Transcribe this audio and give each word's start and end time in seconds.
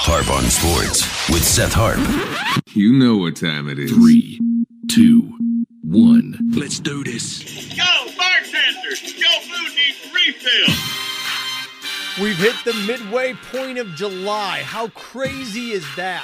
Harp 0.00 0.30
on 0.30 0.44
Sports 0.44 1.02
with 1.28 1.44
Seth 1.44 1.72
Harp. 1.74 1.98
You 2.72 2.92
know 2.92 3.16
what 3.16 3.36
time 3.36 3.68
it 3.68 3.78
is. 3.78 3.90
Three, 3.90 4.40
two, 4.88 5.36
one. 5.82 6.38
Let's 6.54 6.78
do 6.78 7.02
this. 7.04 7.42
Yo, 7.76 7.84
bartender, 8.16 8.88
your 8.88 9.40
food 9.42 9.74
needs 9.74 10.14
refill. 10.14 10.74
We've 12.22 12.38
hit 12.38 12.54
the 12.64 12.74
midway 12.86 13.34
point 13.50 13.78
of 13.78 13.88
July. 13.96 14.62
How 14.62 14.88
crazy 14.88 15.72
is 15.72 15.84
that? 15.96 16.22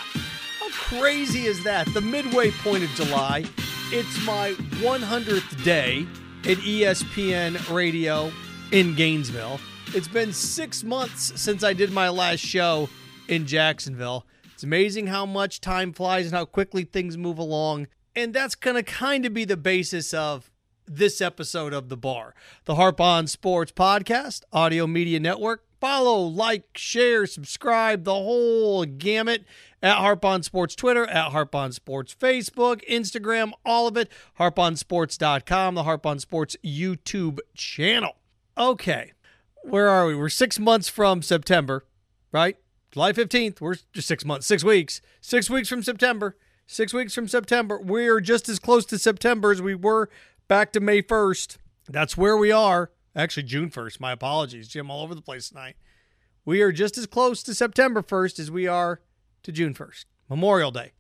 How 0.61 0.71
crazy 0.71 1.47
is 1.47 1.63
that? 1.65 1.93
The 1.93 2.01
midway 2.01 2.53
point 2.53 2.85
of 2.85 2.91
July. 2.91 3.45
It's 3.91 4.25
my 4.25 4.53
100th 4.81 5.63
day 5.65 6.07
at 6.45 6.59
ESPN 6.59 7.75
Radio 7.75 8.33
in 8.73 8.95
Gainesville. 8.95 9.59
It's 9.89 10.09
been 10.09 10.33
six 10.33 10.85
months 10.85 11.39
since 11.41 11.63
I 11.65 11.73
did 11.75 11.93
my 11.93 12.09
last 12.09 12.41
show 12.41 12.89
in 13.29 13.47
Jacksonville. 13.47 14.27
It's 14.53 14.63
amazing 14.63 15.09
how 15.09 15.27
much 15.27 15.61
time 15.61 15.93
flies 15.93 16.27
and 16.27 16.35
how 16.35 16.45
quickly 16.45 16.85
things 16.85 17.19
move 17.19 17.39
along. 17.39 17.89
And 18.15 18.33
that's 18.33 18.55
going 18.55 18.77
to 18.77 18.83
kind 18.83 19.27
of 19.27 19.35
be 19.35 19.45
the 19.45 19.57
basis 19.57 20.15
of 20.15 20.51
this 20.87 21.21
episode 21.21 21.73
of 21.73 21.89
The 21.89 21.97
Bar, 21.97 22.35
the 22.65 22.77
Harp 22.77 23.01
on 23.01 23.27
Sports 23.27 23.73
Podcast, 23.73 24.43
Audio 24.53 24.87
Media 24.87 25.19
Network. 25.19 25.65
Follow, 25.81 26.21
like, 26.21 26.65
share, 26.77 27.27
subscribe, 27.27 28.05
the 28.05 28.15
whole 28.15 28.85
gamut 28.87 29.45
at 29.83 29.97
Harp 29.97 30.25
on 30.25 30.43
Sports 30.43 30.75
Twitter, 30.75 31.07
at 31.07 31.33
Harp 31.33 31.55
on 31.55 31.73
Sports 31.73 32.15
Facebook, 32.19 32.81
Instagram, 32.89 33.53
all 33.67 33.87
of 33.87 33.97
it, 33.97 34.11
harponsports.com, 34.39 35.75
the 35.75 35.83
Harp 35.83 36.07
on 36.07 36.19
Sports 36.19 36.57
YouTube 36.65 37.39
channel. 37.55 38.17
Okay, 38.57 39.13
where 39.63 39.89
are 39.89 40.07
we? 40.07 40.15
We're 40.15 40.31
six 40.31 40.59
months 40.59 40.89
from 40.89 41.21
September, 41.21 41.85
right? 42.33 42.57
July 42.95 43.13
15th. 43.13 43.61
We're 43.61 43.75
just 43.93 44.07
six 44.07 44.25
months, 44.25 44.47
six 44.47 44.63
weeks, 44.63 45.01
six 45.21 45.51
weeks 45.51 45.69
from 45.69 45.83
September. 45.83 46.37
Six 46.69 46.95
weeks 46.95 47.13
from 47.13 47.27
September. 47.27 47.81
We're 47.81 48.21
just 48.21 48.49
as 48.49 48.61
close 48.61 48.87
to 48.87 48.99
September 49.01 49.51
as 49.51 49.61
we 49.61 49.75
were 49.75 50.09
back 50.47 50.73
to 50.73 50.81
May 50.81 51.03
1st. 51.03 51.59
That's 51.89 52.17
where 52.17 52.37
we 52.37 52.53
are. 52.53 52.93
Actually, 53.17 53.43
June 53.43 53.69
1st. 53.69 53.99
My 53.99 54.13
apologies, 54.13 54.69
Jim, 54.69 54.93
all 54.93 55.03
over 55.03 55.15
the 55.17 55.21
place 55.21 55.49
tonight. 55.49 55.75
We 56.45 56.63
are 56.63 56.71
just 56.71 56.97
as 56.97 57.07
close 57.07 57.43
to 57.43 57.55
September 57.55 58.01
1st 58.01 58.39
as 58.39 58.51
we 58.53 58.69
are 58.69 59.01
to 59.43 59.51
June 59.51 59.75
1st, 59.75 60.05
Memorial 60.31 60.71
Day. 60.71 60.93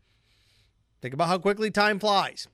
Think 1.01 1.15
about 1.15 1.29
how 1.29 1.39
quickly 1.39 1.71
time 1.71 2.01
flies. 2.01 2.49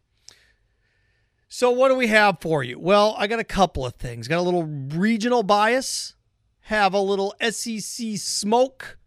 So, 1.48 1.70
what 1.70 1.88
do 1.88 1.94
we 1.96 2.08
have 2.08 2.42
for 2.42 2.62
you? 2.62 2.78
Well, 2.78 3.14
I 3.16 3.26
got 3.26 3.40
a 3.40 3.44
couple 3.44 3.86
of 3.86 3.94
things. 3.94 4.28
Got 4.28 4.40
a 4.40 4.42
little 4.42 4.64
regional 4.64 5.42
bias, 5.42 6.14
have 6.64 6.92
a 6.92 7.00
little 7.00 7.34
SEC 7.40 8.18
smoke, 8.18 8.98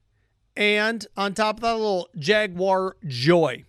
and 0.56 1.06
on 1.18 1.34
top 1.34 1.58
of 1.58 1.62
that, 1.62 1.74
a 1.74 1.78
little 1.78 2.10
Jaguar 2.18 2.98
joy. 3.08 3.66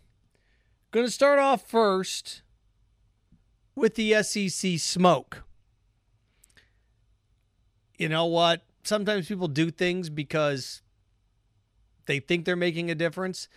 Going 0.91 1.07
to 1.07 1.13
start 1.13 1.39
off 1.39 1.69
first 1.69 2.43
with 3.75 3.95
the 3.95 4.23
SEC 4.23 4.79
smoke. 4.79 5.45
You 7.99 8.09
know 8.09 8.27
what? 8.27 8.62
Sometimes 8.83 9.29
people 9.29 9.49
do 9.49 9.71
things 9.71 10.11
because 10.11 10.83
they 12.07 12.21
think 12.21 12.45
they're 12.45 12.57
making 12.57 12.91
a 12.91 12.95
difference. 12.95 13.49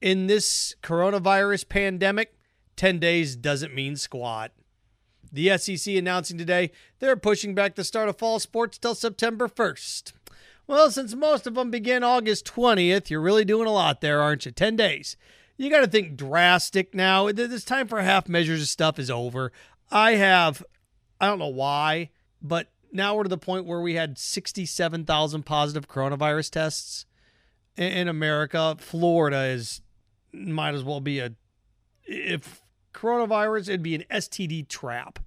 In 0.00 0.28
this 0.28 0.76
coronavirus 0.82 1.68
pandemic, 1.68 2.34
10 2.76 2.98
days 3.00 3.34
doesn't 3.34 3.74
mean 3.74 3.96
squat. 3.96 4.52
The 5.32 5.58
SEC 5.58 5.94
announcing 5.94 6.38
today 6.38 6.70
they're 7.00 7.16
pushing 7.16 7.54
back 7.54 7.74
the 7.74 7.84
start 7.84 8.08
of 8.08 8.16
fall 8.16 8.38
sports 8.38 8.78
till 8.78 8.94
September 8.94 9.48
1st. 9.48 10.12
Well, 10.68 10.90
since 10.90 11.14
most 11.14 11.46
of 11.46 11.54
them 11.54 11.70
begin 11.70 12.04
August 12.04 12.46
20th, 12.46 13.08
you're 13.08 13.22
really 13.22 13.46
doing 13.46 13.66
a 13.66 13.72
lot 13.72 14.02
there, 14.02 14.20
aren't 14.20 14.44
you? 14.44 14.52
10 14.52 14.76
days. 14.76 15.16
You 15.56 15.70
got 15.70 15.80
to 15.80 15.86
think 15.86 16.14
drastic 16.14 16.94
now. 16.94 17.32
This 17.32 17.64
time 17.64 17.88
for 17.88 18.02
half 18.02 18.28
measures 18.28 18.60
of 18.60 18.68
stuff 18.68 18.98
is 18.98 19.10
over. 19.10 19.50
I 19.90 20.12
have, 20.12 20.62
I 21.18 21.26
don't 21.26 21.38
know 21.38 21.46
why, 21.48 22.10
but 22.42 22.70
now 22.92 23.16
we're 23.16 23.22
to 23.22 23.30
the 23.30 23.38
point 23.38 23.64
where 23.64 23.80
we 23.80 23.94
had 23.94 24.18
67,000 24.18 25.42
positive 25.44 25.88
coronavirus 25.88 26.50
tests 26.50 27.06
in 27.78 28.06
America. 28.06 28.76
Florida 28.78 29.44
is, 29.44 29.80
might 30.34 30.74
as 30.74 30.84
well 30.84 31.00
be 31.00 31.18
a, 31.18 31.32
if 32.04 32.60
coronavirus, 32.92 33.68
it'd 33.68 33.82
be 33.82 33.94
an 33.94 34.04
STD 34.10 34.68
trap, 34.68 35.18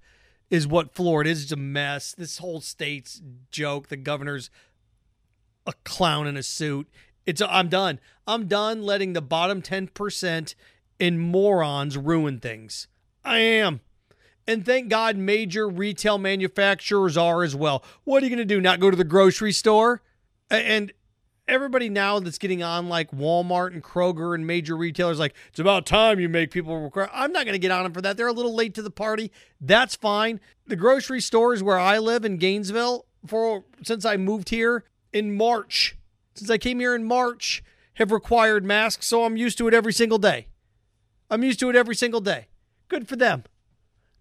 is 0.50 0.68
what 0.68 0.94
Florida 0.94 1.30
is. 1.30 1.42
It's 1.42 1.52
a 1.52 1.56
mess. 1.56 2.14
This 2.16 2.38
whole 2.38 2.60
state's 2.60 3.20
joke. 3.50 3.88
The 3.88 3.96
governor's 3.96 4.50
a 5.66 5.72
clown 5.84 6.26
in 6.26 6.36
a 6.36 6.42
suit. 6.42 6.88
It's 7.26 7.40
I'm 7.40 7.68
done. 7.68 8.00
I'm 8.26 8.46
done 8.46 8.82
letting 8.82 9.12
the 9.12 9.22
bottom 9.22 9.62
10% 9.62 10.54
in 10.98 11.18
morons 11.18 11.96
ruin 11.96 12.38
things. 12.38 12.88
I 13.24 13.38
am. 13.38 13.80
And 14.46 14.66
thank 14.66 14.88
God 14.88 15.16
major 15.16 15.68
retail 15.68 16.18
manufacturers 16.18 17.16
are 17.16 17.44
as 17.44 17.54
well. 17.54 17.84
What 18.04 18.22
are 18.22 18.26
you 18.26 18.30
going 18.30 18.46
to 18.46 18.54
do? 18.54 18.60
Not 18.60 18.80
go 18.80 18.90
to 18.90 18.96
the 18.96 19.04
grocery 19.04 19.52
store? 19.52 20.02
And 20.50 20.92
everybody 21.46 21.88
now 21.88 22.18
that's 22.18 22.38
getting 22.38 22.62
on 22.62 22.88
like 22.88 23.12
Walmart 23.12 23.72
and 23.72 23.82
Kroger 23.82 24.34
and 24.34 24.46
major 24.46 24.76
retailers, 24.76 25.18
like, 25.18 25.34
it's 25.48 25.60
about 25.60 25.86
time 25.86 26.18
you 26.18 26.28
make 26.28 26.50
people 26.50 26.76
require. 26.80 27.08
I'm 27.12 27.32
not 27.32 27.44
going 27.44 27.54
to 27.54 27.60
get 27.60 27.70
on 27.70 27.84
them 27.84 27.92
for 27.92 28.00
that. 28.02 28.16
They're 28.16 28.26
a 28.26 28.32
little 28.32 28.54
late 28.54 28.74
to 28.74 28.82
the 28.82 28.90
party. 28.90 29.30
That's 29.60 29.94
fine. 29.94 30.40
The 30.66 30.76
grocery 30.76 31.20
stores 31.20 31.62
where 31.62 31.78
I 31.78 31.98
live 31.98 32.24
in 32.24 32.38
Gainesville, 32.38 33.06
for 33.26 33.64
since 33.84 34.04
I 34.04 34.16
moved 34.16 34.48
here 34.48 34.84
in 35.12 35.36
March, 35.36 35.96
since 36.34 36.50
I 36.50 36.58
came 36.58 36.80
here 36.80 36.94
in 36.94 37.04
March, 37.04 37.62
have 37.94 38.10
required 38.10 38.64
masks. 38.64 39.06
So 39.06 39.24
I'm 39.24 39.36
used 39.36 39.58
to 39.58 39.68
it 39.68 39.74
every 39.74 39.92
single 39.92 40.18
day. 40.18 40.46
I'm 41.30 41.42
used 41.42 41.60
to 41.60 41.70
it 41.70 41.76
every 41.76 41.94
single 41.94 42.20
day. 42.20 42.48
Good 42.88 43.08
for 43.08 43.16
them. 43.16 43.44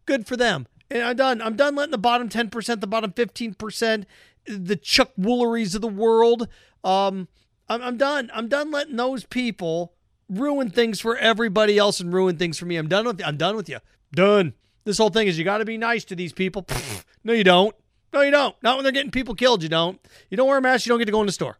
Good 0.06 0.28
for 0.28 0.38
them. 0.38 0.68
And 0.90 1.03
I'm 1.03 1.16
done. 1.16 1.41
I'm 1.41 1.56
done 1.56 1.75
letting 1.75 1.91
the 1.91 1.97
bottom 1.97 2.29
10%, 2.29 2.81
the 2.81 2.88
bottom 2.88 3.12
15%, 3.12 4.06
the 4.46 4.75
Chuck 4.75 5.12
Wooleries 5.19 5.75
of 5.75 5.81
the 5.81 5.88
world. 5.88 6.47
Um, 6.84 7.28
I'm, 7.69 7.81
I'm 7.81 7.97
done. 7.97 8.29
I'm 8.34 8.47
done 8.47 8.72
letting 8.72 8.96
those 8.96 9.23
people 9.25 9.94
ruin 10.29 10.69
things 10.69 11.00
for 11.00 11.18
everybody 11.18 11.78
else 11.78 12.00
and 12.00 12.13
ruin 12.13 12.38
things 12.38 12.58
for 12.58 12.66
me. 12.66 12.78
I'm 12.78 12.88
done 12.88 13.06
with 13.06 13.19
you. 13.19 13.25
I'm 13.25 13.38
done 13.38 13.56
with 13.56 13.69
you. 13.69 13.79
Done. 14.13 14.53
This 14.84 14.97
whole 14.97 15.09
thing 15.09 15.28
is 15.28 15.38
you 15.38 15.44
got 15.44 15.59
to 15.59 15.66
be 15.66 15.78
nice 15.78 16.03
to 16.06 16.16
these 16.16 16.34
people. 16.34 16.63
Pfft, 16.63 17.06
no, 17.23 17.34
you 17.34 17.44
don't. 17.44 17.75
No, 18.13 18.22
you 18.22 18.31
don't. 18.31 18.55
Not 18.61 18.77
when 18.77 18.83
they're 18.83 18.91
getting 18.91 19.11
people 19.11 19.35
killed. 19.35 19.63
You 19.63 19.69
don't. 19.69 19.99
You 20.29 20.38
don't 20.38 20.47
wear 20.47 20.57
a 20.57 20.61
mask. 20.61 20.85
You 20.85 20.91
don't 20.91 20.99
get 20.99 21.05
to 21.05 21.11
go 21.11 21.22
in 21.22 21.27
the 21.27 21.31
store. 21.31 21.57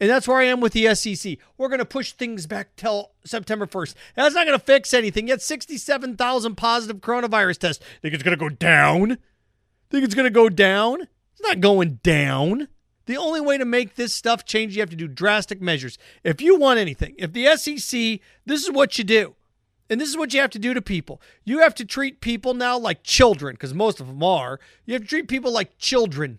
And 0.00 0.10
that's 0.10 0.26
where 0.26 0.38
I 0.38 0.44
am 0.44 0.60
with 0.60 0.72
the 0.72 0.92
SEC. 0.94 1.38
We're 1.56 1.68
going 1.68 1.78
to 1.78 1.84
push 1.84 2.12
things 2.12 2.46
back 2.48 2.74
till 2.76 3.12
September 3.24 3.66
1st. 3.66 3.94
That's 4.16 4.34
not 4.34 4.46
going 4.46 4.58
to 4.58 4.64
fix 4.64 4.92
anything. 4.92 5.28
Yet 5.28 5.42
67,000 5.42 6.56
positive 6.56 6.96
coronavirus 6.96 7.58
tests. 7.58 7.84
Think 8.00 8.14
it's 8.14 8.24
going 8.24 8.36
to 8.36 8.44
go 8.44 8.48
down? 8.48 9.18
Think 9.90 10.04
it's 10.04 10.14
going 10.14 10.24
to 10.24 10.30
go 10.30 10.48
down? 10.48 11.02
It's 11.02 11.42
not 11.42 11.60
going 11.60 12.00
down. 12.02 12.68
The 13.06 13.16
only 13.16 13.40
way 13.40 13.58
to 13.58 13.64
make 13.64 13.94
this 13.94 14.14
stuff 14.14 14.44
change, 14.44 14.74
you 14.74 14.82
have 14.82 14.90
to 14.90 14.96
do 14.96 15.08
drastic 15.08 15.60
measures. 15.60 15.98
If 16.24 16.40
you 16.40 16.58
want 16.58 16.78
anything, 16.78 17.14
if 17.18 17.32
the 17.32 17.56
SEC, 17.56 18.20
this 18.46 18.64
is 18.64 18.70
what 18.70 18.96
you 18.98 19.04
do. 19.04 19.34
And 19.92 20.00
this 20.00 20.08
is 20.08 20.16
what 20.16 20.32
you 20.32 20.40
have 20.40 20.48
to 20.52 20.58
do 20.58 20.72
to 20.72 20.80
people. 20.80 21.20
You 21.44 21.58
have 21.58 21.74
to 21.74 21.84
treat 21.84 22.22
people 22.22 22.54
now 22.54 22.78
like 22.78 23.02
children, 23.02 23.52
because 23.52 23.74
most 23.74 24.00
of 24.00 24.06
them 24.06 24.22
are. 24.22 24.58
You 24.86 24.94
have 24.94 25.02
to 25.02 25.08
treat 25.08 25.28
people 25.28 25.52
like 25.52 25.76
children. 25.76 26.38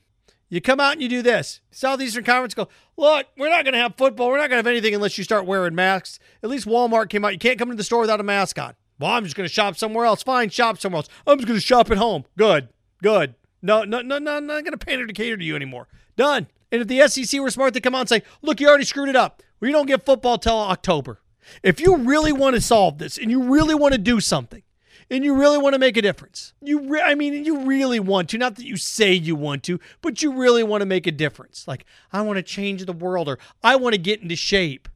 You 0.49 0.59
come 0.59 0.79
out 0.79 0.93
and 0.93 1.03
you 1.03 1.07
do 1.07 1.21
this. 1.21 1.61
Southeastern 1.69 2.23
Conference 2.23 2.55
go, 2.55 2.67
look, 2.97 3.27
we're 3.37 3.51
not 3.51 3.63
going 3.63 3.73
to 3.73 3.79
have 3.79 3.95
football. 3.95 4.29
We're 4.29 4.39
not 4.39 4.49
going 4.49 4.63
to 4.63 4.67
have 4.67 4.67
anything 4.67 4.95
unless 4.95 5.19
you 5.19 5.23
start 5.23 5.45
wearing 5.45 5.75
masks. 5.75 6.17
At 6.41 6.49
least 6.49 6.65
Walmart 6.65 7.09
came 7.09 7.23
out. 7.23 7.33
You 7.33 7.37
can't 7.37 7.59
come 7.59 7.69
into 7.69 7.77
the 7.77 7.83
store 7.83 8.01
without 8.01 8.19
a 8.19 8.23
mask 8.23 8.57
on. 8.57 8.73
Well, 8.99 9.11
I'm 9.11 9.23
just 9.23 9.35
going 9.35 9.47
to 9.47 9.53
shop 9.53 9.77
somewhere 9.77 10.07
else. 10.07 10.23
Fine, 10.23 10.49
shop 10.49 10.79
somewhere 10.79 10.97
else. 10.97 11.09
I'm 11.27 11.37
just 11.37 11.47
going 11.47 11.59
to 11.59 11.63
shop 11.63 11.91
at 11.91 11.97
home. 11.99 12.25
Good, 12.35 12.69
good. 13.03 13.35
No, 13.61 13.83
no, 13.83 14.01
no, 14.01 14.17
no, 14.17 14.37
I'm 14.37 14.47
not 14.47 14.63
going 14.63 14.75
to 14.75 14.83
pander 14.83 15.05
to 15.05 15.13
cater 15.13 15.37
to 15.37 15.45
you 15.45 15.55
anymore. 15.55 15.87
Done. 16.17 16.47
And 16.71 16.81
if 16.81 16.87
the 16.87 17.07
SEC 17.07 17.39
were 17.39 17.51
smart, 17.51 17.75
they'd 17.75 17.83
come 17.83 17.93
out 17.93 18.01
and 18.01 18.09
say, 18.09 18.23
look, 18.41 18.59
you 18.59 18.67
already 18.67 18.83
screwed 18.83 19.09
it 19.09 19.15
up. 19.15 19.43
We 19.59 19.71
don't 19.71 19.85
get 19.85 20.05
football 20.05 20.39
till 20.39 20.57
October. 20.57 21.19
If 21.61 21.79
you 21.79 21.97
really 21.97 22.31
want 22.31 22.55
to 22.55 22.61
solve 22.61 22.97
this 22.97 23.17
and 23.17 23.29
you 23.29 23.43
really 23.43 23.75
want 23.75 23.93
to 23.93 23.97
do 23.97 24.19
something, 24.19 24.63
and 25.09 25.23
you 25.23 25.35
really 25.35 25.57
want 25.57 25.73
to 25.73 25.79
make 25.79 25.97
a 25.97 26.01
difference. 26.01 26.53
You 26.61 26.89
re- 26.89 27.01
I 27.01 27.15
mean 27.15 27.45
you 27.45 27.65
really 27.65 27.99
want 27.99 28.29
to, 28.29 28.37
not 28.37 28.55
that 28.55 28.65
you 28.65 28.77
say 28.77 29.13
you 29.13 29.35
want 29.35 29.63
to, 29.63 29.79
but 30.01 30.21
you 30.21 30.33
really 30.33 30.63
want 30.63 30.81
to 30.81 30.85
make 30.85 31.07
a 31.07 31.11
difference. 31.11 31.67
Like 31.67 31.85
I 32.11 32.21
want 32.21 32.37
to 32.37 32.43
change 32.43 32.85
the 32.85 32.93
world 32.93 33.27
or 33.27 33.37
I 33.63 33.75
want 33.75 33.93
to 33.93 33.99
get 33.99 34.21
into 34.21 34.35
shape. 34.35 34.89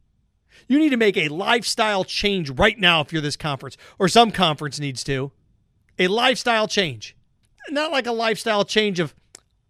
You 0.67 0.79
need 0.79 0.89
to 0.89 0.97
make 0.97 1.17
a 1.17 1.29
lifestyle 1.29 2.03
change 2.03 2.49
right 2.49 2.77
now 2.79 3.01
if 3.01 3.13
you're 3.13 3.21
this 3.21 3.37
conference 3.37 3.77
or 3.99 4.07
some 4.07 4.31
conference 4.31 4.79
needs 4.79 5.03
to. 5.05 5.31
A 5.99 6.07
lifestyle 6.07 6.67
change. 6.67 7.15
Not 7.69 7.91
like 7.91 8.07
a 8.07 8.11
lifestyle 8.11 8.65
change 8.65 8.99
of 8.99 9.13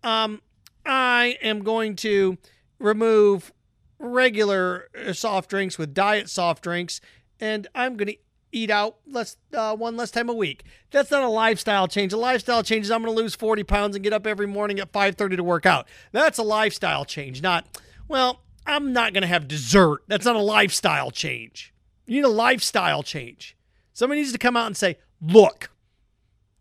um 0.03 0.41
I 0.85 1.37
am 1.41 1.63
going 1.63 1.97
to 1.97 2.37
remove 2.79 3.51
regular 3.99 4.87
uh, 4.97 5.13
soft 5.13 5.49
drinks 5.49 5.77
with 5.77 5.93
diet 5.93 6.29
soft 6.29 6.63
drinks 6.63 7.01
and 7.39 7.67
I'm 7.73 7.97
going 7.97 8.07
to 8.07 8.17
eat 8.51 8.69
out 8.69 8.97
less 9.05 9.37
uh, 9.53 9.75
one 9.75 9.97
less 9.97 10.11
time 10.11 10.29
a 10.29 10.33
week. 10.33 10.63
That's 10.91 11.11
not 11.11 11.23
a 11.23 11.27
lifestyle 11.29 11.87
change. 11.87 12.13
A 12.13 12.17
lifestyle 12.17 12.63
change 12.63 12.85
is 12.85 12.91
I'm 12.91 13.03
going 13.03 13.15
to 13.15 13.21
lose 13.21 13.35
40 13.35 13.63
pounds 13.63 13.95
and 13.95 14.03
get 14.03 14.13
up 14.13 14.25
every 14.25 14.47
morning 14.47 14.79
at 14.79 14.91
5:30 14.91 15.37
to 15.37 15.43
work 15.43 15.65
out. 15.65 15.87
That's 16.11 16.37
a 16.37 16.43
lifestyle 16.43 17.05
change. 17.05 17.41
Not 17.41 17.65
well. 18.07 18.41
I'm 18.65 18.91
not 18.91 19.13
going 19.13 19.21
to 19.21 19.27
have 19.27 19.47
dessert. 19.47 20.03
That's 20.07 20.25
not 20.25 20.35
a 20.35 20.39
lifestyle 20.39 21.09
change. 21.09 21.73
You 22.05 22.17
need 22.17 22.25
a 22.25 22.29
lifestyle 22.29 23.01
change. 23.01 23.55
Somebody 23.93 24.19
needs 24.19 24.33
to 24.33 24.37
come 24.37 24.57
out 24.57 24.67
and 24.67 24.75
say, 24.75 24.97
look, 25.21 25.71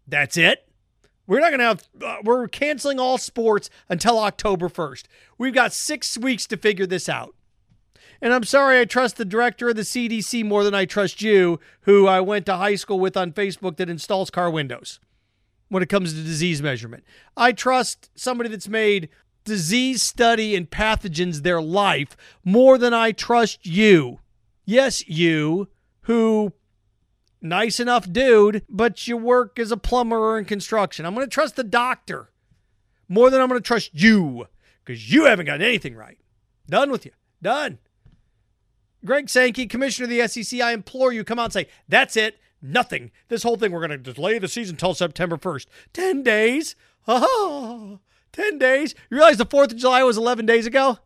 that's 0.07 0.37
it. 0.37 0.66
We're 1.27 1.41
not 1.41 1.51
going 1.51 1.59
to 1.59 1.65
have, 1.65 1.89
uh, 2.03 2.17
we're 2.23 2.49
canceling 2.49 3.01
all 3.01 3.19
sports 3.19 3.69
until 3.89 4.19
October 4.19 4.69
1st. 4.69 5.05
We've 5.39 5.55
got 5.55 5.73
six 5.73 6.17
weeks 6.17 6.47
to 6.47 6.57
figure 6.57 6.87
this 6.87 7.09
out. 7.09 7.35
And 8.21 8.33
I'm 8.33 8.45
sorry, 8.45 8.81
I 8.81 8.85
trust 8.85 9.17
the 9.17 9.25
director 9.25 9.69
of 9.69 9.77
the 9.77 9.83
CDC 9.83 10.45
more 10.45 10.65
than 10.65 10.75
I 10.75 10.85
trust 10.85 11.21
you, 11.21 11.61
who 11.83 12.07
I 12.07 12.21
went 12.21 12.47
to 12.47 12.57
high 12.57 12.77
school 12.77 12.99
with 12.99 13.17
on 13.17 13.33
Facebook 13.33 13.77
that 13.77 13.91
installs 13.91 14.31
car 14.31 14.51
windows 14.51 15.01
when 15.69 15.83
it 15.83 15.89
comes 15.89 16.13
to 16.13 16.23
disease 16.23 16.63
measurement. 16.63 17.05
I 17.37 17.53
trust 17.53 18.11
somebody 18.15 18.49
that's 18.49 18.69
made 18.69 19.09
disease 19.45 20.03
study 20.03 20.57
and 20.57 20.71
pathogens 20.71 21.43
their 21.43 21.61
life 21.61 22.17
more 22.45 22.79
than 22.79 22.95
I 22.95 23.13
trust 23.13 23.67
you. 23.67 24.21
Yes, 24.65 25.07
you, 25.09 25.69
who 26.03 26.53
nice 27.41 27.81
enough 27.81 28.11
dude, 28.11 28.63
but 28.69 29.07
you 29.07 29.17
work 29.17 29.59
as 29.59 29.73
a 29.73 29.77
plumber 29.77 30.19
or 30.19 30.39
in 30.39 30.45
construction. 30.45 31.07
I'm 31.07 31.15
going 31.15 31.27
to 31.27 31.31
trust 31.31 31.57
the 31.57 31.65
doctor 31.65 32.31
more 33.09 33.31
than 33.31 33.41
I'm 33.41 33.49
going 33.49 33.61
to 33.61 33.67
trust 33.67 33.91
you 33.93 34.47
because 34.85 35.13
you 35.13 35.25
haven't 35.25 35.47
got 35.47 35.61
anything 35.61 35.95
right. 35.95 36.19
Done 36.69 36.91
with 36.91 37.05
you. 37.05 37.13
Done. 37.43 37.79
Greg 39.05 39.29
Sankey, 39.29 39.67
commissioner 39.67 40.05
of 40.05 40.11
the 40.11 40.27
SEC, 40.27 40.61
I 40.61 40.73
implore 40.73 41.13
you, 41.13 41.25
come 41.25 41.39
out 41.39 41.45
and 41.45 41.53
say, 41.53 41.69
that's 41.89 42.17
it. 42.17 42.39
Nothing. 42.61 43.13
This 43.29 43.43
whole 43.43 43.57
thing, 43.57 43.71
we're 43.71 43.87
going 43.87 44.03
to 44.03 44.13
delay 44.13 44.39
the 44.39 44.49
season 44.49 44.75
until 44.75 44.95
September 44.95 45.37
1st. 45.37 45.67
10 45.93 46.23
days. 46.23 46.75
Oh, 47.07 48.01
10 48.33 48.59
days. 48.59 48.95
You 49.11 49.19
realize 49.19 49.37
the 49.37 49.47
4th 49.47 49.73
of 49.73 49.77
July 49.77 50.03
was 50.03 50.17
11 50.17 50.47
days 50.47 50.67
ago? 50.67 50.99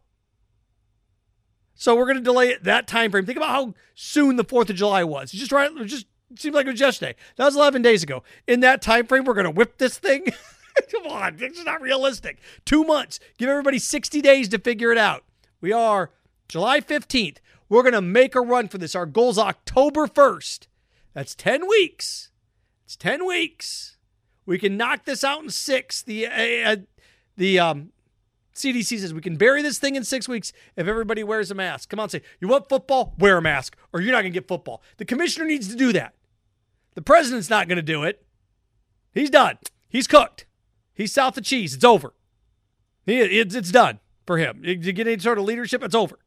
So 1.75 1.95
we're 1.95 2.05
going 2.05 2.19
to 2.19 2.23
delay 2.23 2.51
it 2.51 2.65
that 2.65 2.87
time 2.87 3.11
frame. 3.11 3.27
Think 3.27 3.39
about 3.39 3.51
how 3.51 3.75
soon 3.95 4.37
the 4.37 4.45
4th 4.45 4.71
of 4.71 4.77
July 4.77 5.03
was. 5.05 5.33
Just 5.33 5.53
right, 5.53 5.71
just 5.87 6.07
seems 6.37 6.55
like 6.55 6.67
it 6.67 6.71
was 6.71 6.81
yesterday. 6.81 7.15
That 7.37 7.47
was 7.47 7.57
11 7.57 7.83
days 7.83 8.03
ago. 8.03 8.23
In 8.47 8.61
that 8.61 8.83
time 8.83 9.07
frame, 9.07 9.25
we're 9.25 9.35
going 9.35 9.45
to 9.45 9.51
whip 9.51 9.79
this 9.79 9.99
thing. 9.99 10.27
Come 10.93 11.07
on, 11.07 11.37
it's 11.41 11.65
not 11.65 11.81
realistic. 11.81 12.39
Two 12.65 12.85
months. 12.85 13.19
Give 13.39 13.49
everybody 13.49 13.79
60 13.79 14.21
days 14.21 14.49
to 14.51 14.59
figure 14.59 14.93
it 14.93 14.99
out. 14.99 15.25
We 15.61 15.73
are 15.73 16.11
July 16.49 16.81
15th. 16.81 17.39
We're 17.69 17.83
going 17.83 17.95
to 17.95 18.03
make 18.03 18.35
a 18.35 18.41
run 18.41 18.69
for 18.69 18.79
this. 18.79 18.95
Our 18.95 19.07
goal's 19.07 19.39
October 19.39 20.07
1st. 20.07 20.67
That's 21.15 21.35
10 21.35 21.69
weeks. 21.69 22.31
It's 22.85 22.97
10 22.97 23.27
weeks. 23.27 23.97
We 24.47 24.59
can 24.59 24.77
knock 24.77 25.05
this 25.05 25.23
out 25.23 25.43
in 25.43 25.51
six. 25.51 26.03
The 26.03 26.27
uh, 26.27 26.77
the 27.37 27.61
um, 27.61 27.91
CDC 28.53 28.99
says 28.99 29.15
we 29.15 29.21
can 29.21 29.37
bury 29.37 29.63
this 29.63 29.79
thing 29.79 29.95
in 29.95 30.03
six 30.03 30.29
weeks 30.29 30.53
if 30.75 30.89
everybody 30.89 31.23
wears 31.23 31.53
a 31.53 31.55
mask. 31.55 31.89
Come 31.89 32.01
on, 32.01 32.09
say, 32.09 32.23
you 32.41 32.49
want 32.49 32.69
football? 32.69 33.15
Wear 33.17 33.39
a 33.39 33.43
mask, 33.43 33.77
or 33.93 34.01
you're 34.01 34.11
not 34.11 34.23
going 34.23 34.33
to 34.33 34.37
get 34.37 34.49
football. 34.49 34.83
The 34.97 35.05
commissioner 35.05 35.47
needs 35.47 35.69
to 35.69 35.77
do 35.77 35.93
that. 35.93 36.15
The 37.01 37.05
president's 37.05 37.49
not 37.49 37.67
going 37.67 37.77
to 37.77 37.83
do 37.83 38.03
it. 38.03 38.27
He's 39.15 39.31
done. 39.31 39.57
He's 39.89 40.07
cooked. 40.07 40.45
He's 40.93 41.15
south 41.15 41.39
of 41.39 41.45
cheese. 41.45 41.73
It's 41.73 41.83
over. 41.83 42.13
It's, 43.07 43.55
it's 43.55 43.71
done 43.71 44.01
for 44.27 44.37
him. 44.37 44.63
To 44.63 44.93
get 44.93 45.07
any 45.07 45.19
sort 45.19 45.39
of 45.39 45.45
leadership, 45.45 45.83
it's 45.83 45.95
over 45.95 46.19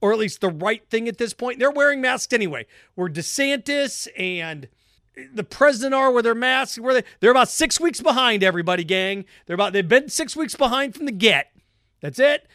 or 0.00 0.12
at 0.12 0.20
least 0.20 0.40
the 0.40 0.48
right 0.48 0.88
thing 0.88 1.08
at 1.08 1.18
this 1.18 1.34
point. 1.34 1.58
They're 1.58 1.72
wearing 1.72 2.00
masks 2.00 2.32
anyway. 2.32 2.66
Where 2.94 3.08
DeSantis 3.08 4.06
and 4.16 4.68
the 5.34 5.42
president 5.42 5.92
are 5.92 6.12
with 6.12 6.22
their 6.22 6.36
masks, 6.36 6.78
where 6.78 6.94
they 6.94 7.04
they're 7.18 7.32
about 7.32 7.48
six 7.48 7.80
weeks 7.80 8.00
behind 8.00 8.44
everybody, 8.44 8.84
gang. 8.84 9.24
They're 9.46 9.54
about 9.54 9.72
they've 9.72 9.88
been 9.88 10.08
six 10.08 10.36
weeks 10.36 10.54
behind 10.54 10.94
from 10.94 11.06
the 11.06 11.12
get. 11.12 11.50
That's 12.00 12.20
it. 12.20 12.46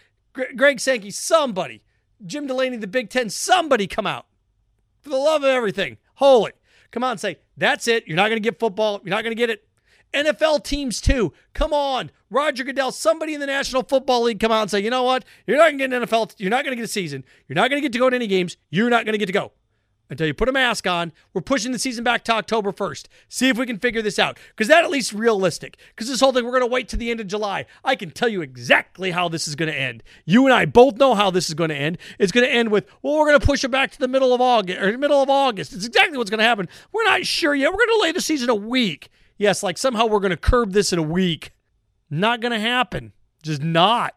Greg 0.55 0.79
Sankey, 0.79 1.11
somebody, 1.11 1.83
Jim 2.25 2.47
Delany, 2.47 2.77
the 2.77 2.87
Big 2.87 3.09
Ten, 3.09 3.29
somebody 3.29 3.87
come 3.87 4.07
out 4.07 4.25
for 5.01 5.09
the 5.09 5.17
love 5.17 5.43
of 5.43 5.49
everything, 5.49 5.97
holy, 6.15 6.53
come 6.91 7.03
on, 7.03 7.17
say 7.17 7.37
that's 7.57 7.87
it. 7.87 8.07
You're 8.07 8.15
not 8.15 8.29
going 8.29 8.41
to 8.41 8.49
get 8.49 8.59
football. 8.59 9.01
You're 9.03 9.11
not 9.11 9.23
going 9.23 9.35
to 9.35 9.39
get 9.39 9.49
it. 9.49 9.67
NFL 10.13 10.63
teams 10.63 11.01
too. 11.01 11.33
Come 11.53 11.73
on, 11.73 12.11
Roger 12.29 12.63
Goodell, 12.63 12.91
somebody 12.91 13.33
in 13.33 13.39
the 13.39 13.45
National 13.45 13.83
Football 13.83 14.23
League 14.23 14.39
come 14.39 14.51
out 14.51 14.61
and 14.61 14.71
say, 14.71 14.79
you 14.79 14.89
know 14.89 15.03
what? 15.03 15.25
You're 15.45 15.57
not 15.57 15.65
going 15.65 15.79
to 15.79 15.87
get 15.87 15.93
an 15.93 16.07
NFL. 16.07 16.35
You're 16.37 16.49
not 16.49 16.63
going 16.63 16.71
to 16.71 16.77
get 16.77 16.85
a 16.85 16.87
season. 16.87 17.23
You're 17.47 17.55
not 17.55 17.69
going 17.69 17.81
to 17.81 17.85
get 17.85 17.93
to 17.93 17.99
go 17.99 18.09
to 18.09 18.15
any 18.15 18.27
games. 18.27 18.57
You're 18.69 18.89
not 18.89 19.05
going 19.05 19.13
to 19.13 19.19
get 19.19 19.27
to 19.27 19.33
go 19.33 19.51
until 20.09 20.27
you 20.27 20.33
put 20.33 20.49
a 20.49 20.53
mask 20.53 20.87
on. 20.87 21.11
We're 21.33 21.41
pushing 21.41 21.71
the 21.71 21.79
season 21.79 22.03
back 22.03 22.23
to 22.25 22.33
October 22.33 22.71
1st. 22.71 23.07
See 23.27 23.49
if 23.49 23.57
we 23.57 23.65
can 23.65 23.79
figure 23.79 24.01
this 24.01 24.19
out. 24.19 24.37
Because 24.49 24.67
that 24.67 24.83
at 24.83 24.89
least 24.89 25.13
realistic. 25.13 25.77
Because 25.89 26.07
this 26.07 26.19
whole 26.19 26.33
thing, 26.33 26.45
we're 26.45 26.51
going 26.51 26.61
to 26.61 26.67
wait 26.67 26.87
to 26.89 26.97
the 26.97 27.11
end 27.11 27.19
of 27.19 27.27
July. 27.27 27.65
I 27.83 27.95
can 27.95 28.11
tell 28.11 28.29
you 28.29 28.41
exactly 28.41 29.11
how 29.11 29.29
this 29.29 29.47
is 29.47 29.55
going 29.55 29.71
to 29.71 29.77
end. 29.77 30.03
You 30.25 30.45
and 30.45 30.53
I 30.53 30.65
both 30.65 30.95
know 30.95 31.15
how 31.15 31.31
this 31.31 31.47
is 31.47 31.53
going 31.53 31.69
to 31.69 31.75
end. 31.75 31.97
It's 32.19 32.31
going 32.31 32.45
to 32.45 32.53
end 32.53 32.69
with, 32.69 32.85
well, 33.01 33.17
we're 33.17 33.27
going 33.27 33.39
to 33.39 33.45
push 33.45 33.63
it 33.63 33.69
back 33.69 33.91
to 33.91 33.99
the 33.99 34.07
middle 34.07 34.33
of 34.33 34.41
August 34.41 34.79
or 34.79 34.97
middle 34.97 35.21
of 35.21 35.29
August. 35.29 35.73
It's 35.73 35.85
exactly 35.85 36.17
what's 36.17 36.29
going 36.29 36.39
to 36.39 36.45
happen. 36.45 36.67
We're 36.91 37.03
not 37.03 37.25
sure 37.25 37.55
yet. 37.55 37.71
We're 37.71 37.77
going 37.77 37.89
to 37.89 37.95
delay 37.95 38.11
the 38.11 38.21
season 38.21 38.49
a 38.49 38.55
week. 38.55 39.09
Yes, 39.37 39.61
like 39.61 39.77
somehow 39.77 40.07
we're 40.07 40.19
going 40.19 40.31
to 40.31 40.37
curb 40.37 40.71
this 40.71 40.91
in 40.91 40.99
a 40.99 41.03
week. 41.03 41.51
Not 42.09 42.41
going 42.41 42.53
to 42.53 42.59
happen. 42.59 43.13
Just 43.43 43.61
not. 43.61 44.15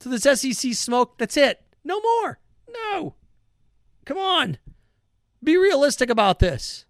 So 0.00 0.10
this 0.10 0.22
SEC 0.22 0.74
smoke, 0.74 1.18
that's 1.18 1.36
it. 1.36 1.62
No 1.84 2.00
more. 2.00 2.38
No. 2.70 3.14
Come 4.04 4.18
on. 4.18 4.58
Be 5.42 5.56
realistic 5.56 6.10
about 6.10 6.38
this. 6.38 6.84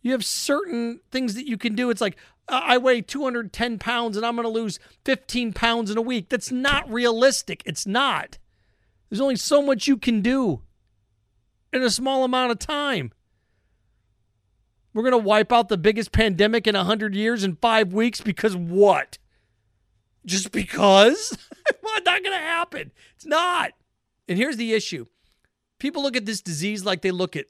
You 0.00 0.12
have 0.12 0.24
certain 0.24 1.00
things 1.10 1.34
that 1.34 1.46
you 1.46 1.56
can 1.56 1.74
do. 1.74 1.90
It's 1.90 2.00
like, 2.00 2.16
I 2.48 2.76
weigh 2.78 3.02
210 3.02 3.78
pounds 3.78 4.16
and 4.16 4.26
I'm 4.26 4.34
going 4.34 4.44
to 4.44 4.52
lose 4.52 4.78
15 5.04 5.52
pounds 5.52 5.90
in 5.90 5.98
a 5.98 6.02
week. 6.02 6.28
That's 6.28 6.50
not 6.50 6.90
realistic. 6.90 7.62
It's 7.64 7.86
not. 7.86 8.38
There's 9.08 9.20
only 9.20 9.36
so 9.36 9.62
much 9.62 9.86
you 9.86 9.96
can 9.96 10.20
do 10.22 10.62
in 11.72 11.82
a 11.82 11.90
small 11.90 12.24
amount 12.24 12.52
of 12.52 12.58
time. 12.58 13.12
We're 14.94 15.02
going 15.02 15.12
to 15.12 15.18
wipe 15.18 15.52
out 15.52 15.68
the 15.68 15.78
biggest 15.78 16.12
pandemic 16.12 16.66
in 16.66 16.74
100 16.74 17.14
years 17.14 17.44
in 17.44 17.56
five 17.56 17.92
weeks 17.92 18.20
because 18.20 18.56
what? 18.56 19.18
Just 20.26 20.52
because? 20.52 21.36
well, 21.82 21.94
not 22.04 22.22
going 22.22 22.36
to 22.36 22.44
happen. 22.44 22.92
It's 23.14 23.24
not. 23.24 23.72
And 24.28 24.36
here's 24.36 24.56
the 24.56 24.74
issue 24.74 25.06
people 25.82 26.00
look 26.00 26.16
at 26.16 26.26
this 26.26 26.40
disease 26.40 26.84
like 26.84 27.02
they 27.02 27.10
look 27.10 27.34
at 27.34 27.46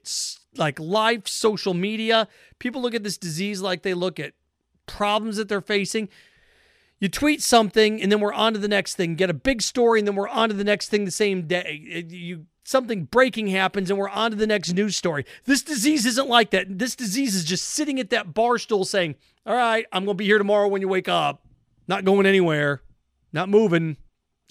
like 0.57 0.79
live 0.79 1.27
social 1.27 1.75
media. 1.75 2.27
People 2.57 2.81
look 2.81 2.95
at 2.95 3.03
this 3.03 3.15
disease 3.15 3.61
like 3.61 3.83
they 3.83 3.93
look 3.93 4.19
at 4.19 4.33
problems 4.87 5.37
that 5.37 5.47
they're 5.47 5.61
facing. 5.61 6.09
You 6.99 7.09
tweet 7.09 7.43
something 7.43 8.01
and 8.01 8.11
then 8.11 8.19
we're 8.19 8.33
on 8.33 8.53
to 8.53 8.59
the 8.59 8.67
next 8.67 8.95
thing. 8.95 9.13
Get 9.13 9.29
a 9.29 9.35
big 9.35 9.61
story 9.61 9.99
and 9.99 10.07
then 10.07 10.15
we're 10.15 10.27
on 10.27 10.49
to 10.49 10.55
the 10.55 10.63
next 10.63 10.89
thing 10.89 11.05
the 11.05 11.11
same 11.11 11.45
day. 11.45 12.05
You 12.09 12.47
something 12.63 13.03
breaking 13.03 13.49
happens 13.49 13.91
and 13.91 13.99
we're 13.99 14.09
on 14.09 14.31
to 14.31 14.37
the 14.37 14.47
next 14.47 14.73
news 14.73 14.95
story. 14.95 15.25
This 15.45 15.61
disease 15.61 16.07
isn't 16.07 16.27
like 16.27 16.49
that. 16.51 16.79
This 16.79 16.95
disease 16.95 17.35
is 17.35 17.43
just 17.43 17.67
sitting 17.67 17.99
at 17.99 18.09
that 18.09 18.33
bar 18.33 18.57
stool 18.57 18.83
saying, 18.83 19.13
All 19.45 19.55
right, 19.55 19.85
I'm 19.91 20.05
going 20.05 20.17
to 20.17 20.19
be 20.19 20.25
here 20.25 20.39
tomorrow 20.39 20.67
when 20.69 20.81
you 20.81 20.87
wake 20.87 21.07
up. 21.07 21.45
Not 21.87 22.03
going 22.03 22.25
anywhere, 22.25 22.81
not 23.31 23.47
moving. 23.47 23.97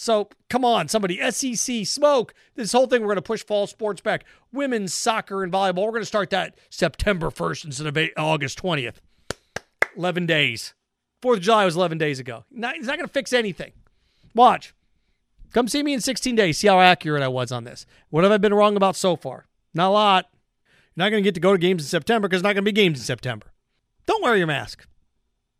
So 0.02 0.28
come 0.50 0.64
on, 0.64 0.88
somebody, 0.88 1.20
SEC, 1.30 1.86
smoke. 1.86 2.34
This 2.56 2.72
whole 2.72 2.88
thing, 2.88 3.02
we're 3.02 3.06
going 3.06 3.16
to 3.18 3.22
push 3.22 3.44
fall 3.44 3.68
sports 3.68 4.00
back. 4.00 4.24
Women's 4.52 4.92
soccer 4.92 5.44
and 5.44 5.52
volleyball, 5.52 5.84
we're 5.84 5.92
going 5.92 6.02
to 6.02 6.06
start 6.06 6.30
that 6.30 6.56
September 6.70 7.30
1st 7.30 7.66
instead 7.66 7.86
of 7.86 7.96
August 8.16 8.60
20th. 8.60 8.96
11 9.96 10.26
days. 10.26 10.74
4th 11.22 11.36
of 11.36 11.42
July 11.42 11.64
was 11.64 11.76
11 11.76 11.98
days 11.98 12.18
ago. 12.18 12.44
Not, 12.50 12.74
it's 12.74 12.88
not 12.88 12.96
going 12.96 13.06
to 13.06 13.12
fix 13.12 13.32
anything. 13.32 13.70
Watch. 14.34 14.74
Come 15.52 15.68
see 15.68 15.84
me 15.84 15.94
in 15.94 16.00
16 16.00 16.34
days. 16.34 16.58
See 16.58 16.66
how 16.66 16.80
accurate 16.80 17.22
I 17.22 17.28
was 17.28 17.52
on 17.52 17.62
this. 17.62 17.86
What 18.10 18.24
have 18.24 18.32
I 18.32 18.38
been 18.38 18.54
wrong 18.54 18.74
about 18.74 18.96
so 18.96 19.14
far? 19.14 19.46
Not 19.72 19.90
a 19.90 19.92
lot. 19.92 20.26
You're 20.96 21.04
not 21.04 21.10
going 21.10 21.22
to 21.22 21.26
get 21.28 21.34
to 21.36 21.40
go 21.40 21.52
to 21.52 21.58
games 21.58 21.84
in 21.84 21.88
September 21.88 22.26
because 22.26 22.42
there's 22.42 22.50
not 22.50 22.54
going 22.54 22.64
to 22.64 22.72
be 22.72 22.72
games 22.72 22.98
in 22.98 23.04
September. 23.04 23.52
Don't 24.06 24.24
wear 24.24 24.36
your 24.36 24.48
mask. 24.48 24.84